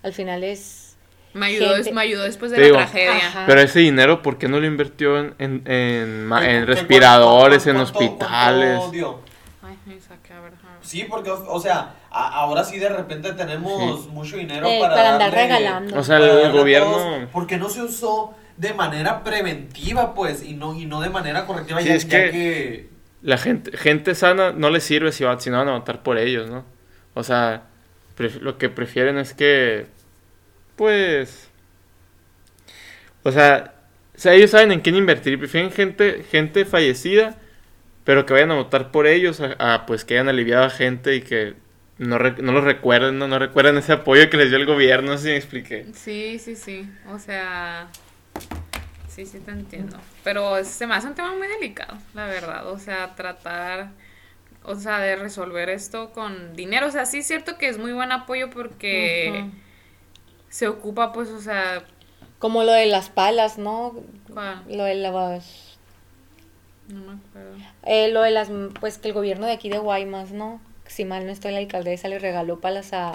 Al 0.04 0.14
final 0.14 0.44
es... 0.44 0.90
Me 1.34 1.46
ayudó, 1.46 1.76
Gente- 1.76 1.94
me 1.94 2.02
ayudó 2.02 2.24
después 2.24 2.52
de 2.52 2.58
Te 2.58 2.62
la 2.64 2.68
digo, 2.68 2.78
tragedia. 2.78 3.16
Ajá. 3.28 3.44
Pero 3.48 3.62
ese 3.62 3.80
dinero, 3.80 4.22
¿por 4.22 4.38
qué 4.38 4.50
no 4.50 4.60
lo 4.60 4.66
invirtió 4.68 5.18
en, 5.18 5.34
en, 5.40 5.64
en, 5.66 6.30
en 6.32 6.40
¿Qué- 6.42 6.66
respiradores, 6.66 7.66
en 7.68 7.76
cuánto- 7.76 7.94
cuánto- 7.94 8.10
hospitales? 8.16 8.78
cuánto 8.78 8.92
dio? 8.92 9.20
Ay, 9.64 9.78
me 9.86 10.00
saqué, 10.02 10.34
a 10.34 10.42
ver. 10.42 10.54
ajá. 10.54 10.78
Sí, 10.82 11.06
porque, 11.08 11.30
o 11.30 11.60
sea, 11.60 11.94
a- 12.10 12.30
ahora 12.34 12.64
sí 12.64 12.80
de 12.80 12.90
repente 12.90 13.32
tenemos 13.34 14.08
mucho 14.08 14.38
dinero 14.38 14.66
Eh, 14.68 14.80
para, 14.82 14.96
para 14.96 15.14
andar 15.14 15.32
darle- 15.32 15.44
regalando. 15.44 16.00
O 16.00 16.04
sea, 16.04 16.18
el 16.18 16.52
gobierno... 16.52 17.28
porque 17.32 17.58
no 17.58 17.70
se 17.70 17.84
usó 17.84 18.34
de 18.58 18.74
manera 18.74 19.24
preventiva, 19.24 20.14
pues, 20.16 20.44
y 20.44 20.54
no, 20.56 20.76
y 20.76 20.86
no 20.86 21.00
de 21.02 21.10
manera 21.10 21.46
correctiva, 21.46 21.80
Sí, 21.82 21.88
ya, 21.90 21.94
es 21.96 22.08
ya 22.08 22.24
que- 22.26 22.32
que... 22.32 22.90
La 23.24 23.38
gente, 23.38 23.78
gente 23.78 24.16
sana 24.16 24.52
no 24.52 24.72
les 24.72 24.84
sirve 24.84 25.12
si, 25.12 25.24
va, 25.24 25.40
si 25.40 25.52
no 25.52 25.60
van 25.60 25.70
a 25.70 25.74
votar 25.74 26.02
por 26.02 26.18
ellos, 26.18 26.50
¿no? 26.50 26.66
O 27.14 27.24
sea, 27.24 27.64
pref- 28.18 28.40
lo 28.40 28.58
que 28.58 28.68
prefieren 28.70 29.20
es 29.20 29.36
que, 29.36 29.86
pues, 30.76 31.50
o 33.24 33.32
sea, 33.32 33.76
o 34.16 34.20
sea, 34.20 34.34
ellos 34.34 34.50
saben 34.52 34.72
en 34.72 34.82
quién 34.82 34.96
invertir, 34.96 35.38
prefieren 35.38 35.72
gente, 35.72 36.26
gente 36.32 36.66
fallecida, 36.66 37.36
pero 38.04 38.26
que 38.26 38.34
vayan 38.34 38.52
a 38.52 38.56
votar 38.56 38.92
por 38.92 39.08
ellos, 39.08 39.42
a, 39.42 39.74
a, 39.76 39.86
pues 39.86 40.06
que 40.06 40.16
hayan 40.16 40.30
aliviado 40.30 40.66
a 40.66 40.70
gente 40.70 41.16
y 41.16 41.22
que 41.22 41.56
no, 41.98 42.18
re- 42.18 42.42
no 42.42 42.52
los 42.52 42.64
recuerden, 42.64 43.20
¿no? 43.20 43.28
no 43.28 43.40
recuerden 43.40 43.78
ese 43.78 43.94
apoyo 43.94 44.30
que 44.30 44.38
les 44.38 44.50
dio 44.50 44.58
el 44.58 44.66
gobierno, 44.66 45.18
si 45.18 45.28
me 45.30 45.38
expliqué. 45.38 45.88
Sí, 45.94 46.40
sí, 46.40 46.56
sí. 46.56 46.90
O 47.06 47.20
sea, 47.20 47.90
sí, 49.08 49.26
sí 49.26 49.40
te 49.40 49.52
entiendo. 49.52 49.98
Pero 50.24 50.64
se 50.64 50.88
me 50.88 50.96
hace 50.96 51.08
un 51.08 51.16
tema 51.16 51.36
muy 51.36 51.48
delicado, 51.48 51.98
la 52.14 52.26
verdad. 52.28 52.68
O 52.68 52.80
sea, 52.80 53.16
tratar, 53.16 53.92
o 54.64 54.76
sea, 54.76 55.00
de 55.00 55.16
resolver 55.16 55.70
esto 55.70 56.12
con 56.14 56.56
dinero. 56.56 56.88
O 56.88 56.92
sea, 56.92 57.06
sí 57.06 57.20
es 57.20 57.28
cierto 57.28 57.58
que 57.58 57.70
es 57.70 57.78
muy 57.78 57.94
buen 57.94 58.12
apoyo 58.12 58.50
porque 58.50 59.50
se 60.50 60.68
ocupa, 60.68 61.14
pues, 61.14 61.30
o 61.30 61.42
sea, 61.42 61.84
Como 62.40 62.64
lo 62.64 62.74
de 62.74 62.88
las 62.88 63.10
palas, 63.10 63.58
¿no? 63.58 63.96
¿cuál? 64.34 64.64
Lo 64.68 64.84
de 64.84 64.96
las... 64.96 65.71
No 66.92 67.00
me 67.02 67.20
acuerdo. 67.20 67.58
eh, 67.84 68.10
lo 68.12 68.22
de 68.22 68.32
las... 68.32 68.50
Pues 68.80 68.98
que 68.98 69.08
el 69.10 69.14
gobierno 69.14 69.46
de 69.46 69.54
aquí 69.54 69.70
de 69.70 69.78
Guaymas, 69.78 70.32
¿no? 70.32 70.60
Si 70.88 71.06
mal 71.06 71.26
no 71.26 71.32
estoy, 71.32 71.52
la 71.54 71.60
alcaldesa 71.60 72.08
le 72.08 72.20
regaló 72.20 72.60
palas 72.60 72.92
a, 72.94 73.14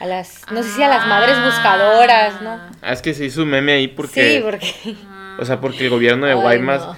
a 0.00 0.06
las... 0.06 0.42
No 0.50 0.62
sé 0.62 0.70
si 0.70 0.82
a 0.82 0.88
las 0.88 1.06
madres 1.06 1.36
buscadoras, 1.44 2.40
¿no? 2.42 2.58
Ah, 2.82 2.92
es 2.92 3.02
que 3.02 3.12
se 3.14 3.24
hizo 3.26 3.42
un 3.42 3.50
meme 3.50 3.72
ahí 3.72 3.88
porque, 3.88 4.36
Sí, 4.38 4.40
porque... 4.42 4.96
o 5.38 5.44
sea, 5.44 5.60
porque 5.60 5.84
el 5.84 5.90
gobierno 5.90 6.26
de 6.26 6.32
Ay, 6.32 6.38
Guaymas... 6.40 6.86
no. 6.86 6.96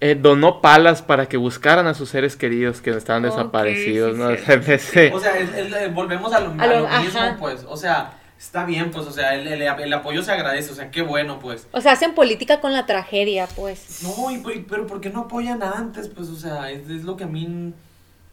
eh, 0.00 0.14
donó 0.14 0.60
palas 0.60 1.02
para 1.02 1.26
que 1.26 1.36
buscaran 1.36 1.88
a 1.88 1.94
sus 1.94 2.08
seres 2.10 2.36
queridos 2.36 2.80
que 2.80 2.90
estaban 2.90 3.24
desaparecidos, 3.24 4.12
sí, 4.14 4.22
¿no? 4.22 4.28
O 4.28 4.36
sí. 4.36 4.44
sea, 4.84 5.12
O 5.12 5.20
el- 5.56 5.90
volvemos 5.92 6.32
a 6.32 6.38
lo, 6.40 6.50
A 6.50 6.64
a 6.64 6.66
lo- 6.68 7.02
mismo, 7.02 7.20
pues, 7.40 7.64
o 7.68 7.76
sea, 7.76 8.12
está 8.38 8.64
bien, 8.64 8.90
pues, 8.90 9.06
o 9.06 9.12
sea, 9.12 9.34
el, 9.34 9.46
el- 9.46 9.62
el 9.62 9.92
apoyo 9.92 10.22
se 10.22 10.32
agradece, 10.32 10.70
o 10.70 10.74
sea, 10.74 10.90
qué 10.90 11.02
bueno, 11.02 11.38
pues. 11.40 11.66
O 11.72 11.80
sea, 11.80 11.92
hacen 11.92 12.14
política 12.14 12.60
con 12.60 12.72
la 12.72 12.86
tragedia, 12.86 13.46
pues. 13.56 14.02
No, 14.02 14.30
y, 14.30 14.38
pero 14.68 14.86
¿por 14.86 15.00
qué 15.00 15.10
no 15.10 15.22
apoyan 15.22 15.62
antes? 15.62 16.08
Pues, 16.08 16.28
o 16.28 16.36
sea, 16.36 16.70
es, 16.70 16.88
es 16.88 17.04
lo 17.04 17.16
que 17.16 17.24
a 17.24 17.28
mí, 17.28 17.72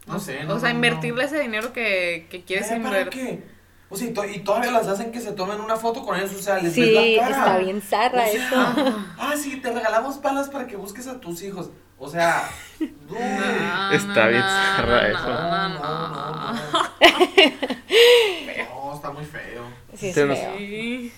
no 0.07 0.19
sé. 0.19 0.43
no, 0.43 0.55
o 0.55 0.59
sea, 0.59 0.69
no, 0.69 0.75
invertirle 0.75 1.23
no. 1.23 1.27
ese 1.27 1.39
dinero 1.39 1.73
que, 1.73 2.27
que 2.29 2.43
quieres 2.43 2.67
Eh, 2.71 2.79
¿Para 2.81 2.99
invertir. 2.99 3.21
qué? 3.21 3.55
O 3.89 3.95
sea, 3.95 4.07
y, 4.07 4.13
to- 4.13 4.25
y 4.25 4.39
todavía 4.39 4.71
las 4.71 4.87
hacen 4.87 5.11
que 5.11 5.21
se 5.21 5.31
tomen 5.33 5.61
una 5.61 5.75
foto 5.77 6.03
con 6.03 6.17
ellos, 6.17 6.33
o 6.33 6.41
sea, 6.41 6.55
les 6.55 6.63
ves 6.65 6.73
Sí, 6.73 6.91
la 6.91 7.21
cara. 7.23 7.37
está 7.37 7.57
bien 7.59 7.81
zarra 7.81 8.23
O 8.23 8.25
sea, 8.31 8.47
eso. 8.47 8.55
Ah, 9.17 9.33
sí, 9.37 9.57
te 9.57 9.71
regalamos 9.71 10.17
palas 10.17 10.49
para 10.49 10.65
que 10.67 10.75
busques 10.75 11.07
a 11.07 11.19
tus 11.19 11.41
hijos. 11.43 11.69
O 11.97 12.09
sea, 12.09 12.49
Está 12.79 14.25
no, 14.25 14.29
bien 14.29 14.41
no, 14.41 14.47
zarra 14.47 15.01
no, 15.01 15.07
eso. 15.07 15.29
no, 15.29 15.69
no, 15.69 15.79
no. 15.79 16.53
no, 16.53 16.53
no. 16.53 16.59
No, 18.57 18.93
está 18.95 19.11
muy 19.11 19.25
feo. 19.25 19.54
Sí, 19.95 20.07
es 20.09 20.15
Se 20.15 20.25
nos- 20.25 20.37
feo. 20.37 20.57
Sí. 20.57 21.11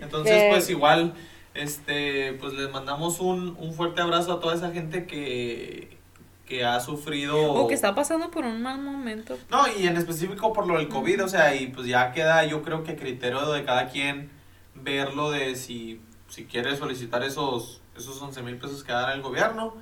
Entonces, 0.00 0.32
Eh, 0.34 0.48
pues 0.50 0.68
igual, 0.70 1.14
este, 1.54 2.32
pues 2.34 2.52
les 2.54 2.70
mandamos 2.70 3.20
un, 3.20 3.56
un 3.58 3.74
fuerte 3.74 4.00
abrazo 4.02 4.32
a 4.34 4.40
toda 4.40 4.54
esa 4.54 4.72
gente 4.72 5.06
que, 5.06 5.96
que 6.46 6.64
ha 6.64 6.80
sufrido. 6.80 7.40
O 7.52 7.68
que 7.68 7.74
está 7.74 7.94
pasando 7.94 8.30
por 8.30 8.44
un 8.44 8.60
mal 8.62 8.80
momento. 8.80 9.38
No, 9.50 9.62
y 9.78 9.86
en 9.86 9.96
específico 9.96 10.52
por 10.52 10.66
lo 10.66 10.78
del 10.78 10.88
COVID, 10.88 11.24
o 11.24 11.28
sea, 11.28 11.54
y 11.54 11.68
pues 11.68 11.86
ya 11.86 12.12
queda, 12.12 12.44
yo 12.44 12.62
creo 12.62 12.82
que 12.84 12.96
criterio 12.96 13.50
de 13.52 13.64
cada 13.64 13.88
quien 13.88 14.30
verlo 14.74 15.30
de 15.30 15.54
si, 15.54 16.00
si 16.28 16.44
quiere 16.44 16.76
solicitar 16.76 17.22
esos, 17.22 17.80
esos 17.96 18.20
11 18.20 18.42
mil 18.42 18.56
pesos 18.56 18.82
que 18.82 18.92
da 18.92 19.12
el 19.14 19.22
gobierno. 19.22 19.74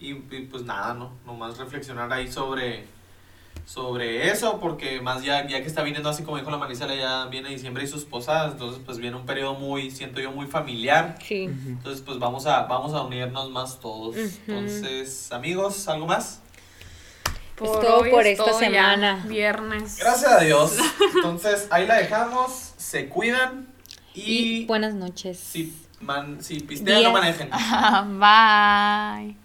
Y, 0.00 0.12
y, 0.12 0.48
pues 0.50 0.64
nada, 0.64 0.94
¿no? 0.94 1.12
Nomás 1.26 1.58
reflexionar 1.58 2.10
ahí 2.12 2.26
sobre, 2.32 2.86
sobre 3.64 4.30
eso, 4.30 4.58
porque 4.58 5.00
más 5.00 5.22
ya, 5.22 5.46
ya 5.46 5.60
que 5.60 5.68
está 5.68 5.82
viniendo 5.82 6.08
así 6.08 6.24
como 6.24 6.38
dijo 6.38 6.50
la 6.50 6.56
Marisela, 6.56 6.94
ya 6.94 7.26
viene 7.26 7.50
diciembre 7.50 7.84
y 7.84 7.86
sus 7.86 8.04
posadas, 8.04 8.52
entonces 8.52 8.82
pues 8.84 8.98
viene 8.98 9.16
un 9.16 9.26
periodo 9.26 9.54
muy, 9.54 9.92
siento 9.92 10.20
yo, 10.20 10.32
muy 10.32 10.46
familiar. 10.46 11.16
Sí. 11.24 11.44
Entonces 11.44 12.02
pues 12.04 12.18
vamos 12.18 12.46
a, 12.46 12.64
vamos 12.64 12.94
a 12.94 13.02
unirnos 13.02 13.50
más 13.50 13.78
todos. 13.78 14.16
Entonces, 14.16 15.30
amigos, 15.30 15.86
¿algo 15.86 16.06
más? 16.06 16.40
Es 17.62 17.72
todo 17.72 17.98
hoy 17.98 18.10
por 18.10 18.26
es 18.26 18.38
esta 18.38 18.44
todo 18.44 18.60
ya, 18.60 18.66
semana. 18.66 19.24
Viernes. 19.28 19.98
Gracias 19.98 20.32
a 20.32 20.40
Dios. 20.40 20.76
Entonces, 21.14 21.68
ahí 21.70 21.86
la 21.86 21.96
dejamos. 21.96 22.72
Se 22.76 23.08
cuidan. 23.08 23.68
Y, 24.14 24.62
Y 24.62 24.64
buenas 24.66 24.94
noches. 24.94 25.38
si, 25.38 25.72
man, 26.00 26.42
si 26.42 26.60
pistean, 26.60 27.02
no 27.02 27.12
manejen. 27.12 27.50
Bye. 28.18 29.36